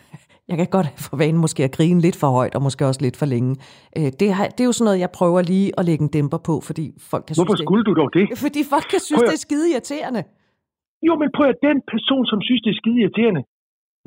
[0.50, 3.02] jeg kan godt have for vane måske at grine lidt for højt, og måske også
[3.06, 3.56] lidt for længe.
[3.98, 6.40] Øh, det, har, det er jo sådan noget, jeg prøver lige at lægge en dæmper
[6.48, 8.24] på, fordi folk kan Hvorfor synes, skulle det, du dog det?
[8.46, 10.22] Fordi folk kan synes, det er skide irriterende.
[11.06, 13.42] Jo, men prøv at den person, som synes, det er skide irriterende,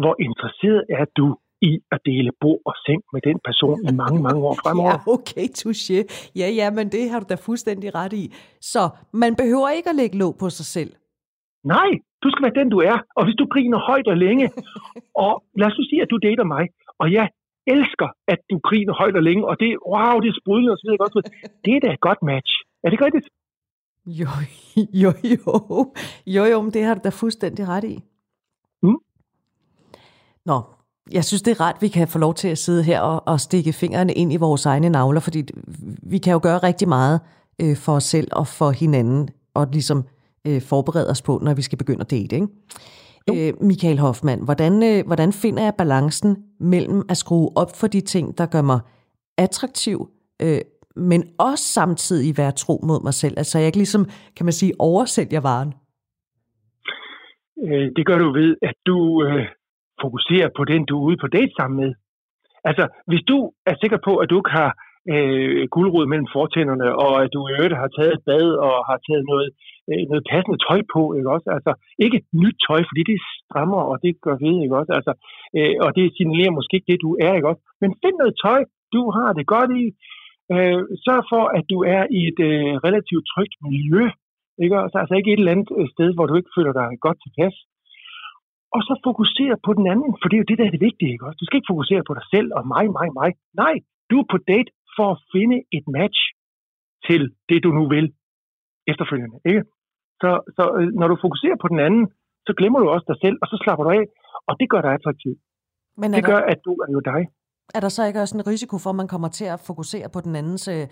[0.01, 1.27] hvor interesseret er du
[1.69, 4.91] i at dele bord og seng med den person i mange, mange år fremover.
[5.07, 5.97] ja, okay, touché.
[6.41, 8.25] Ja, ja, men det har du da fuldstændig ret i.
[8.61, 10.91] Så man behøver ikke at lægge låg på sig selv.
[11.63, 11.89] Nej,
[12.23, 12.97] du skal være den, du er.
[13.17, 14.45] Og hvis du griner højt og længe,
[15.25, 16.63] og lad os sige, at du dater mig,
[17.01, 17.27] og jeg
[17.67, 20.83] elsker, at du griner højt og længe, og det, wow, det er sprudende og så
[20.85, 21.13] videre godt,
[21.65, 22.53] det er da et godt match.
[22.83, 23.27] Er det ikke rigtigt?
[24.05, 24.29] Jo,
[25.03, 25.53] jo, jo.
[26.27, 27.95] Jo, jo, men det har du da fuldstændig ret i.
[28.83, 28.99] Mm.
[30.45, 30.61] Nå,
[31.11, 33.39] jeg synes, det er rart, vi kan få lov til at sidde her og, og
[33.39, 35.43] stikke fingrene ind i vores egne navler, fordi
[36.03, 37.21] vi kan jo gøre rigtig meget
[37.61, 40.03] øh, for os selv og for hinanden, og ligesom
[40.47, 42.35] øh, forberede os på, når vi skal begynde at date.
[42.35, 42.47] Ikke?
[43.31, 48.01] Øh, Michael Hoffmann, hvordan, øh, hvordan finder jeg balancen mellem at skrue op for de
[48.01, 48.79] ting, der gør mig
[49.37, 50.09] attraktiv,
[50.41, 50.61] øh,
[50.95, 53.35] men også samtidig være tro mod mig selv?
[53.37, 54.05] Altså jeg ikke ligesom,
[54.37, 55.73] kan man sige, oversælger varen?
[57.65, 59.45] Øh, det gør du ved, at du øh,
[60.01, 61.93] fokuserer på den, du er ude på date sammen med.
[62.63, 64.71] Altså, hvis du er sikker på, at du ikke har
[65.11, 68.99] øh, guldrod mellem fortænderne, og at du i øvrigt har taget et bad og har
[69.07, 69.49] taget noget,
[69.89, 71.47] øh, noget passende tøj på, ikke også?
[71.57, 71.71] Altså,
[72.05, 74.91] ikke nyt tøj, fordi det strammer, og det gør ved, ikke også?
[74.99, 75.13] Altså,
[75.57, 77.63] øh, og det signalerer måske ikke det, du er, ikke også?
[77.81, 78.61] Men find noget tøj,
[78.95, 79.85] du har det godt i.
[80.53, 84.03] Øh, sørg for, at du er i et øh, relativt trygt miljø,
[84.63, 84.95] ikke også?
[85.01, 87.55] Altså ikke et eller andet øh, sted, hvor du ikke føler dig godt tilpas.
[88.75, 91.11] Og så fokusere på den anden, for det er jo det, der er det vigtige,
[91.13, 91.39] ikke også?
[91.41, 93.29] Du skal ikke fokusere på dig selv og mig, mig, mig.
[93.63, 93.75] Nej,
[94.09, 96.19] du er på date for at finde et match
[97.07, 98.05] til det, du nu vil
[98.91, 99.37] efterfølgende.
[99.49, 99.61] Ikke?
[100.21, 102.03] Så, så øh, når du fokuserer på den anden,
[102.47, 104.03] så glemmer du også dig selv, og så slapper du af,
[104.47, 105.33] og det gør dig attraktiv.
[106.01, 107.21] Men det der, gør, at du er jo dig.
[107.75, 110.19] Er der så ikke også en risiko for, at man kommer til at fokusere på
[110.25, 110.85] den andens, øh,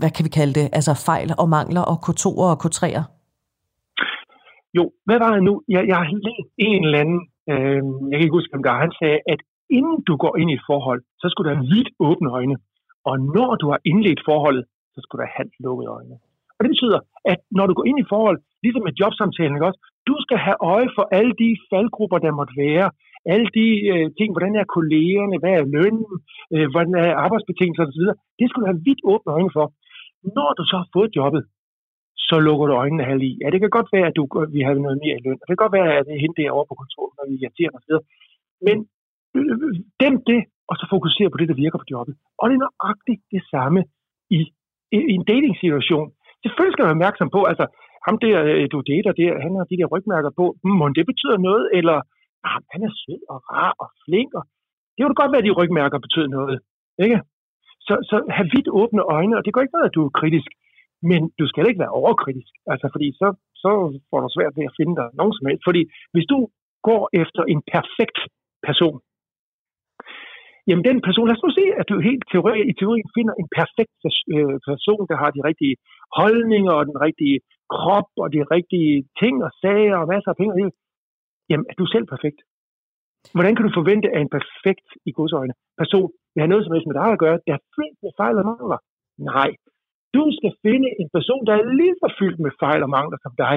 [0.00, 3.04] hvad kan vi kalde det, altså fejl og mangler og K2'er og K3'er?
[4.78, 5.54] Jo, hvad var det nu?
[5.74, 7.20] Jeg, jeg har læst en eller anden,
[7.50, 9.40] øh, jeg kan ikke huske, hvem der han sagde, at
[9.78, 12.56] inden du går ind i et forhold, så skulle du have vidt åbne øjne.
[13.08, 16.16] Og når du har indledt forholdet, så skal du have halvt lukkede øjne.
[16.56, 17.00] Og det betyder,
[17.32, 20.58] at når du går ind i forhold, ligesom med jobsamtalen, ikke også, du skal have
[20.74, 22.86] øje for alle de faldgrupper, der måtte være,
[23.32, 26.06] alle de øh, ting, hvordan er kollegerne, hvad er lønnen,
[26.54, 28.04] øh, hvordan er arbejdsbetingelser osv.,
[28.38, 29.66] det skal du have vidt åbne øjne for.
[30.36, 31.42] Når du så har fået jobbet,
[32.28, 33.32] så lukker du øjnene halv i.
[33.42, 35.44] Ja, det kan godt være, at du, øh, vi har noget mere i løn, og
[35.46, 37.94] det kan godt være, at det er hende derovre på kontoret, når vi irriterer osv.
[38.66, 38.76] Men
[39.36, 40.40] øh, øh dem det,
[40.72, 42.14] og så fokusere på det, der virker på jobbet.
[42.40, 43.80] Og det er nøjagtigt det samme
[44.36, 44.40] i,
[44.96, 46.08] i, i en dating-situation.
[46.42, 47.64] Selvfølgelig skal man være opmærksom på, altså
[48.06, 50.44] ham der, øh, du dater, der, han har de der rygmærker på,
[50.80, 51.98] må det betyder noget, eller
[52.48, 54.44] ah, han er sød og rar og flink, og
[54.94, 56.56] det kunne godt være, at de rygmærker betyder noget.
[57.04, 57.18] Ikke?
[57.86, 60.50] Så, så have vidt åbne øjne, og det går ikke noget, at du er kritisk,
[61.10, 63.28] men du skal ikke være overkritisk, altså fordi så,
[63.62, 63.70] så
[64.10, 65.62] får du svært ved at finde dig nogen som helst.
[65.68, 66.38] Fordi hvis du
[66.88, 68.18] går efter en perfekt
[68.68, 68.98] person,
[70.68, 73.48] Jamen den person, lad os nu sige, at du helt teori, i teorien finder en
[73.58, 73.98] perfekt
[74.34, 75.76] øh, person, der har de rigtige
[76.18, 77.38] holdninger og den rigtige
[77.74, 80.70] krop og de rigtige ting og sager og masser af penge.
[81.50, 82.40] Jamen er du selv perfekt?
[83.36, 86.88] Hvordan kan du forvente, at en perfekt i godsøjne person vil have noget som helst
[86.88, 88.78] med dig at gøre, der er fyldt med fejl og mangler?
[89.34, 89.50] Nej.
[90.16, 93.34] Du skal finde en person, der er lige så fyldt med fejl og mangler som
[93.44, 93.56] dig.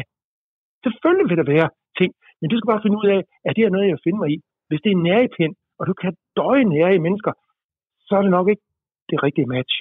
[0.86, 3.74] Selvfølgelig vil der være ting, men du skal bare finde ud af, at det er
[3.74, 4.38] noget, jeg vil finde mig i.
[4.70, 7.32] Hvis det er nærpind, og du kan døje nære i mennesker,
[8.08, 8.66] så er det nok ikke
[9.12, 9.76] det rigtige match.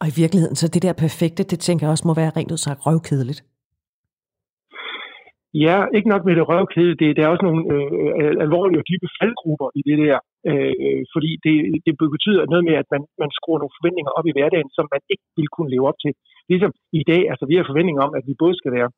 [0.00, 2.60] Og i virkeligheden, så det der perfekte, det tænker jeg også må være rent ud
[2.66, 3.40] sagt røvkedeligt.
[5.54, 9.08] Ja, ikke nok med det røvkede, det, der er også nogle øh, alvorlige og dybe
[9.18, 10.18] faldgrupper i det der,
[10.50, 11.54] øh, fordi det,
[11.86, 15.02] det betyder noget med, at man, man skruer nogle forventninger op i hverdagen, som man
[15.12, 16.12] ikke vil kunne leve op til.
[16.50, 18.90] Ligesom i dag, altså vi har forventninger om, at vi både skal være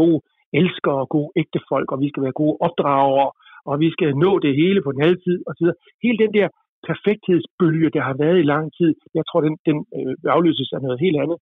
[0.00, 0.18] gode
[0.60, 3.28] elskere og gode ægtefolk, og vi skal være gode opdragere,
[3.68, 5.72] og vi skal nå det hele på den halve tid og så
[6.04, 6.48] Hele den der
[6.88, 11.02] perfekthedsbølge, der har været i lang tid, jeg tror, den, den øh, afløses af noget
[11.04, 11.38] helt andet.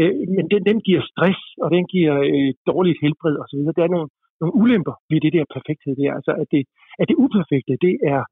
[0.00, 3.60] Øh, men den, den giver stress, og den giver øh, dårligt helbred osv.
[3.78, 4.08] Der er nogle,
[4.40, 6.12] nogle ulemper ved det der perfekthed der.
[6.18, 6.62] Altså, at det,
[7.00, 8.22] at det uperfekte, det er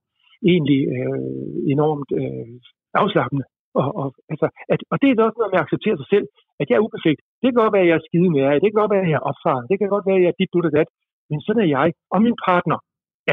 [0.53, 2.55] egentlig øh, enormt øh,
[3.03, 3.45] afslappende.
[3.81, 6.27] Og, og, altså, at, og det er også noget med at acceptere sig selv,
[6.61, 7.21] at jeg er uperfekt.
[7.41, 9.21] Det kan godt være, at jeg er skide med Det kan godt være, at jeg
[9.21, 9.69] er opfaret.
[9.71, 10.91] Det kan godt være, at jeg er dit, du, dat.
[11.31, 11.89] Men sådan er jeg.
[12.15, 12.79] Og min partner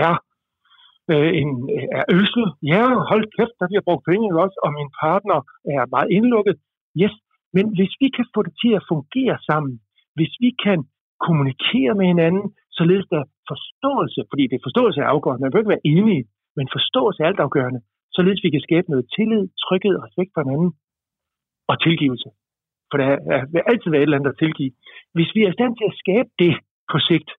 [0.06, 0.14] er
[1.12, 1.50] øh, en,
[2.00, 2.46] er øsel.
[2.74, 5.38] Ja, hold kæft, der bliver brugt penge også, og min partner
[5.76, 6.56] er meget indlukket.
[7.02, 7.16] Yes,
[7.56, 9.74] men hvis vi kan få det til at fungere sammen,
[10.18, 10.80] hvis vi kan
[11.26, 12.46] kommunikere med hinanden,
[12.80, 16.24] således der forståelse, fordi det forståelse er afgørende, man behøver ikke være enige,
[16.58, 17.82] men forståelse er altafgørende,
[18.18, 20.72] således vi kan skabe noget tillid, tryghed og respekt for hinanden,
[21.72, 22.30] og tilgivelse.
[22.90, 23.10] For der
[23.52, 24.72] vil altid være et eller andet at tilgive.
[25.16, 26.54] Hvis vi er i stand til at skabe det
[26.92, 27.30] på sigt,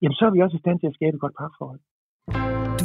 [0.00, 1.80] jamen så er vi også i stand til at skabe et godt parforhold.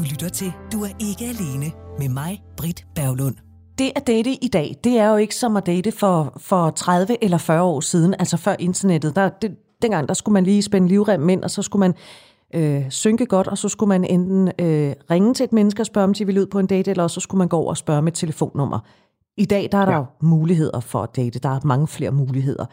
[0.06, 3.36] Du lytter til Du er ikke alene med mig, Britt Berglund.
[3.78, 7.24] Det at date i dag, det er jo ikke som at date for, for 30
[7.24, 9.16] eller 40 år siden, altså før internettet.
[9.16, 11.94] Der, det, dengang der skulle man lige spænde livrem ind, og så skulle man
[12.56, 16.04] øh, synke godt, og så skulle man enten øh, ringe til et menneske og spørge,
[16.06, 18.02] om de ville ud på en date, eller så skulle man gå over og spørge
[18.02, 18.80] med et telefonnummer.
[19.38, 19.98] I dag der er der ja.
[19.98, 21.40] jo muligheder for at date.
[21.40, 22.66] Der er mange flere muligheder.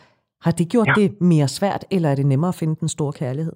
[0.43, 1.03] Har det gjort ja.
[1.03, 3.53] det mere svært, eller er det nemmere at finde den store kærlighed?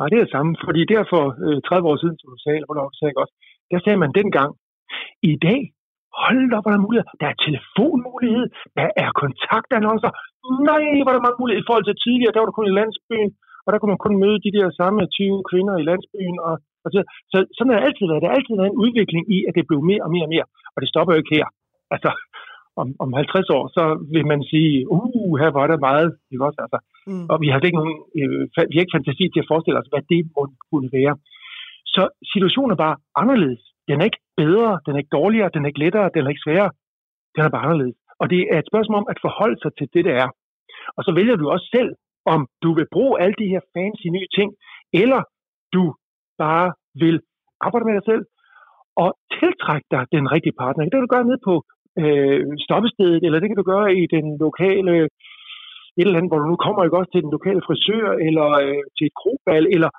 [0.00, 2.70] Nej, det er det samme, fordi derfor øh, 30 år siden, som du sagde, eller
[2.70, 3.30] hvornår du sagde godt,
[3.70, 4.50] der sagde man dengang,
[5.30, 5.60] i dag,
[6.22, 7.10] hold op, hvor der er muligheder.
[7.20, 8.46] Der er telefonmulighed,
[8.78, 10.10] der er kontaktannoncer.
[10.68, 12.78] Nej, hvor er der mange muligheder i forhold til tidligere, der var der kun i
[12.80, 13.30] landsbyen,
[13.64, 16.36] og der kunne man kun møde de der samme 20 kvinder i landsbyen.
[16.48, 17.00] Og, og så,
[17.32, 18.22] så sådan har det altid været.
[18.22, 20.46] Der har altid været en udvikling i, at det blev mere og mere og mere.
[20.74, 21.46] Og det stopper jo ikke her.
[21.94, 22.10] Altså,
[22.80, 23.84] om, om 50 år, så
[24.14, 26.08] vil man sige, uh, her var der meget.
[26.32, 26.60] Ikke også?
[26.64, 27.26] Altså, mm.
[27.32, 28.40] Og vi har ikke nogen, øh,
[28.70, 31.14] vi har ikke fantasi til at forestille os, hvad det måtte kunne være.
[31.94, 33.62] Så situationen er bare anderledes.
[33.88, 36.46] Den er ikke bedre, den er ikke dårligere, den er ikke lettere, den er ikke
[36.46, 36.70] sværere.
[37.34, 37.96] Den er bare anderledes.
[38.20, 40.28] Og det er et spørgsmål om at forholde sig til det, det er.
[40.96, 41.90] Og så vælger du også selv,
[42.34, 44.50] om du vil bruge alle de her fancy nye ting,
[45.02, 45.20] eller
[45.74, 45.84] du
[46.38, 46.68] bare
[47.02, 47.16] vil
[47.66, 48.24] arbejde med dig selv
[49.02, 50.84] og tiltrække dig den rigtige partner.
[50.84, 51.54] Det kan du gøre ned på
[52.02, 55.08] øh, stoppestedet, eller det kan du gøre i den lokale
[55.98, 58.82] et eller andet, hvor du nu kommer ikke også til den lokale frisør, eller øh,
[58.96, 59.90] til et krobal, eller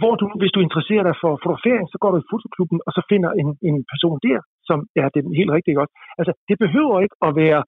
[0.00, 3.02] hvor du, hvis du interesserer dig for fotografering, så går du i fotoklubben, og så
[3.12, 4.38] finder en, en person der,
[4.68, 5.94] som er den helt rigtige også.
[6.20, 7.60] Altså, det behøver ikke at være,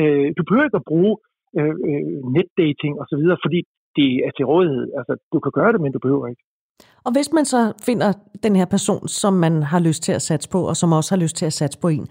[0.00, 1.14] øh, du behøver ikke at bruge
[1.58, 3.60] øh, øh, netdating og så videre, fordi
[3.98, 4.86] det er til rådighed.
[4.98, 6.42] Altså, du kan gøre det, men du behøver ikke.
[7.06, 8.08] Og hvis man så finder
[8.44, 11.20] den her person, som man har lyst til at satse på, og som også har
[11.24, 12.06] lyst til at satse på en,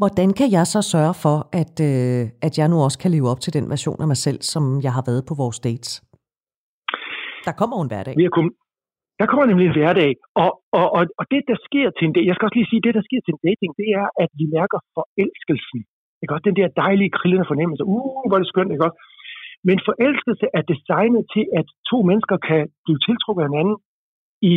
[0.00, 3.40] hvordan kan jeg så sørge for, at, øh, at jeg nu også kan leve op
[3.44, 5.90] til den version af mig selv, som jeg har været på vores dates?
[7.46, 8.14] Der kommer jo en hverdag.
[8.20, 8.46] Vi har, kun,
[9.20, 10.10] der kommer nemlig en hverdag,
[10.42, 12.94] og, og, og, og det, der sker til en jeg skal også lige sige, det,
[12.98, 15.80] der sker til en dating, det er, at vi mærker forelskelsen.
[16.20, 16.46] Ikke også?
[16.50, 17.82] Den der dejlige, krillende fornemmelse.
[17.92, 19.00] Uh, hvor er det skønt, ikke også?
[19.68, 23.76] Men forelskelse er designet til, at to mennesker kan blive tiltrukket af hinanden
[24.52, 24.54] i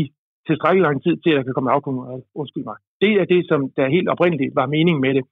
[0.47, 2.03] tilstrækkelig lang tid til, at der kan komme afkommer.
[2.41, 2.77] Undskyld mig.
[3.03, 5.25] Det er det, som der helt oprindeligt var meningen med det.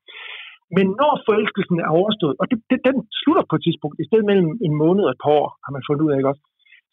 [0.78, 4.26] Men når forelskelsen er overstået, og det, det, den slutter på et tidspunkt, i stedet
[4.30, 6.44] mellem en måned og et par år, har man fundet ud af, ikke også?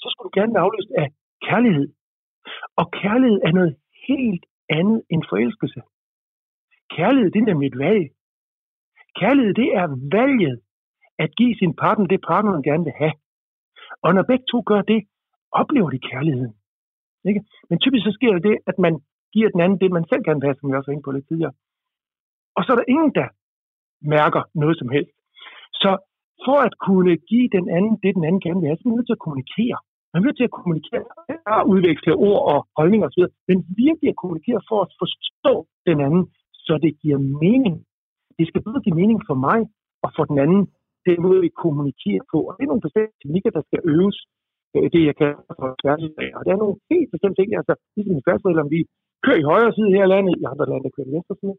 [0.00, 1.06] så skulle du gerne være afløst af
[1.48, 1.88] kærlighed.
[2.80, 3.72] Og kærlighed er noget
[4.08, 4.44] helt
[4.78, 5.80] andet end forelskelse.
[6.96, 8.04] Kærlighed, det er nemlig et valg.
[9.20, 9.86] Kærlighed, det er
[10.16, 10.56] valget
[11.18, 13.14] at give sin partner det, partneren gerne vil have.
[14.04, 15.00] Og når begge to gør det,
[15.60, 16.54] oplever de kærligheden.
[17.30, 17.42] Ikke?
[17.68, 18.94] Men typisk så sker det, at man
[19.34, 21.28] giver den anden det, man selv kan passe, som vi også var inde på lidt
[21.28, 21.54] tidligere.
[22.56, 23.28] Og så er der ingen, der
[24.16, 25.14] mærker noget som helst.
[25.82, 25.90] Så
[26.44, 28.98] for at kunne give den anden det, den anden gerne vil have, så er man
[28.98, 29.78] nødt til at kommunikere.
[30.10, 31.04] Man er nødt til at kommunikere,
[31.60, 35.54] at udveksle ord og holdninger osv., men virkelig at kommunikere for at forstå
[35.88, 36.24] den anden,
[36.66, 37.76] så det giver mening.
[38.38, 39.60] Det skal både give mening for mig
[40.04, 40.62] og for den anden,
[41.08, 42.38] den måde, vi kommunikerer på.
[42.48, 44.16] Og det er nogle bestemte teknikker, der skal øves.
[44.76, 46.28] Øh, det, jeg kan for tværsag.
[46.36, 48.80] Og der er nogle helt bestemte ting, altså ligesom i om vi
[49.24, 51.56] kører i højre side her i landet, i andre lande kører i venstre side.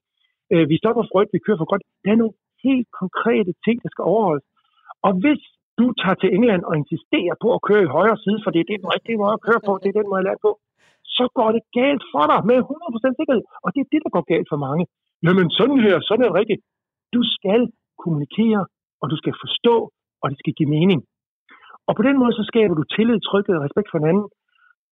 [0.53, 1.83] Øh, vi stopper for rødt, vi kører for godt.
[2.03, 2.35] Der er nogle
[2.67, 4.45] helt konkrete ting, der skal overholdes.
[5.07, 5.41] Og hvis
[5.79, 8.67] du tager til England og insisterer på at køre i højre side, for det er
[8.69, 10.51] det, den rigtige måde at køre på, det er den måde, jeg lærer på,
[11.17, 13.43] så går det galt for dig med 100% sikkerhed.
[13.63, 14.83] Og det er det, der går galt for mange.
[15.25, 16.61] Jamen sådan her, sådan er det rigtigt.
[17.15, 17.61] Du skal
[18.03, 18.61] kommunikere,
[19.01, 19.75] og du skal forstå,
[20.21, 20.99] og det skal give mening.
[21.87, 24.27] Og på den måde, så skaber du tillid, tryghed og respekt for hinanden,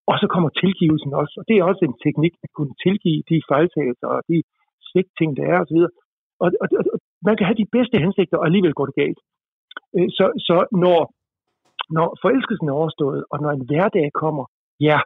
[0.10, 1.34] og så kommer tilgivelsen også.
[1.40, 4.38] Og det er også en teknik at kunne tilgive de fejltagelser og de
[4.88, 5.80] svigt der er osv.
[5.84, 5.90] Og,
[6.44, 9.20] og, og, og man kan have de bedste hensigter, og alligevel går det galt.
[9.96, 11.00] Øh, så, så når,
[11.98, 14.46] når forelskelsen er overstået, og når en hverdag kommer,
[14.90, 15.00] ja,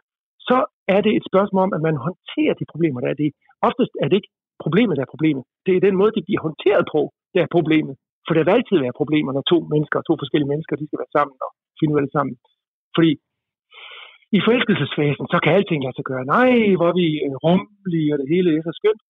[0.48, 0.58] så
[0.94, 3.30] er det et spørgsmål om, at man håndterer de problemer, der er det.
[3.68, 4.32] Oftest er det ikke
[4.64, 5.44] problemet, der er problemet.
[5.66, 7.00] Det er den måde, det bliver håndteret på,
[7.34, 7.94] der er problemet.
[8.26, 11.16] For der vil altid være problemer, når to mennesker, to forskellige mennesker, de skal være
[11.16, 11.50] sammen og
[11.80, 12.36] finde ud af det sammen.
[12.96, 13.10] Fordi
[14.36, 16.24] i forelskelsesfasen, så kan alting lade sig gøre.
[16.34, 17.08] Nej, hvor er vi
[17.44, 19.02] rummelige, og det hele er så skønt.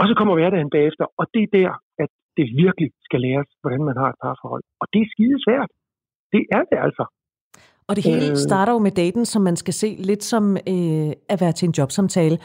[0.00, 1.70] Og så kommer hverdagen bagefter, og det er der,
[2.02, 4.64] at det virkelig skal læres, hvordan man har et parforhold.
[4.80, 5.70] Og det er skide svært.
[6.34, 7.04] Det er det altså.
[7.88, 8.36] Og det hele øh.
[8.36, 11.74] starter jo med daten, som man skal se lidt som øh, at være til en
[11.78, 12.38] jobsamtale.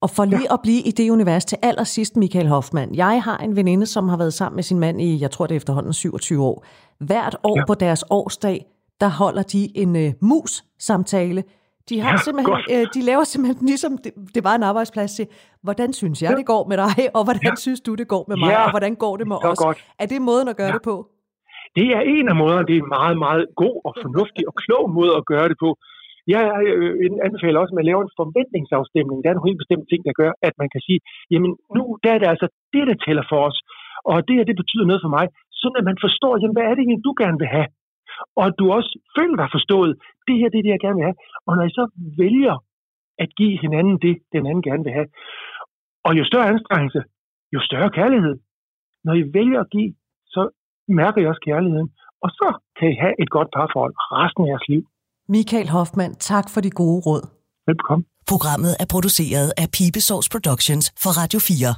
[0.00, 0.54] Og for lige ja.
[0.54, 2.94] at blive i det univers til allersidst, Michael Hoffmann.
[2.94, 5.54] Jeg har en veninde, som har været sammen med sin mand i, jeg tror det
[5.54, 6.64] er efterhånden 27 år.
[6.98, 7.64] Hvert år ja.
[7.66, 8.66] på deres årsdag,
[9.02, 11.42] der holder de en øh, mus-samtale,
[11.88, 15.26] de, har ja, simpelthen, øh, de laver simpelthen ligesom det, det var en arbejdsplads til,
[15.66, 16.36] hvordan synes jeg, ja.
[16.40, 17.64] det går med dig, og hvordan ja.
[17.64, 18.60] synes du, det går med mig, ja.
[18.64, 19.58] og hvordan går det med det os?
[19.66, 19.78] Godt.
[20.02, 20.76] Er det måden at gøre ja.
[20.78, 20.96] det på?
[21.78, 22.64] Det er en af måderne.
[22.68, 25.70] Det er en meget, meget god og fornuftig og klog måde at gøre det på.
[26.34, 26.92] Jeg øh,
[27.26, 29.16] anbefaler også, at man laver en forventningsafstemning.
[29.18, 31.00] Der er nogle helt bestemte ting, der gør, at man kan sige,
[31.32, 33.58] jamen nu der er det altså det, der tæller for os.
[34.10, 35.26] Og det her, det betyder noget for mig.
[35.60, 37.68] Sådan at man forstår, jamen hvad er det egentlig, du gerne vil have?
[38.38, 39.92] Og at du også føler dig forstået.
[40.26, 41.18] Det her det er det, jeg gerne vil have.
[41.46, 41.84] Og når I så
[42.22, 42.54] vælger
[43.22, 45.08] at give hinanden det, den anden gerne vil have,
[46.06, 47.00] og jo større anstrengelse,
[47.54, 48.34] jo større kærlighed.
[49.06, 49.90] Når I vælger at give,
[50.34, 50.42] så
[51.00, 51.88] mærker I også kærligheden.
[52.24, 52.48] Og så
[52.78, 54.82] kan I have et godt parforhold resten af jeres liv.
[55.28, 57.24] Michael Hoffmann, tak for de gode råd.
[57.66, 58.06] Velkommen.
[58.32, 61.74] Programmet er produceret af Pibesovs Productions for Radio 4.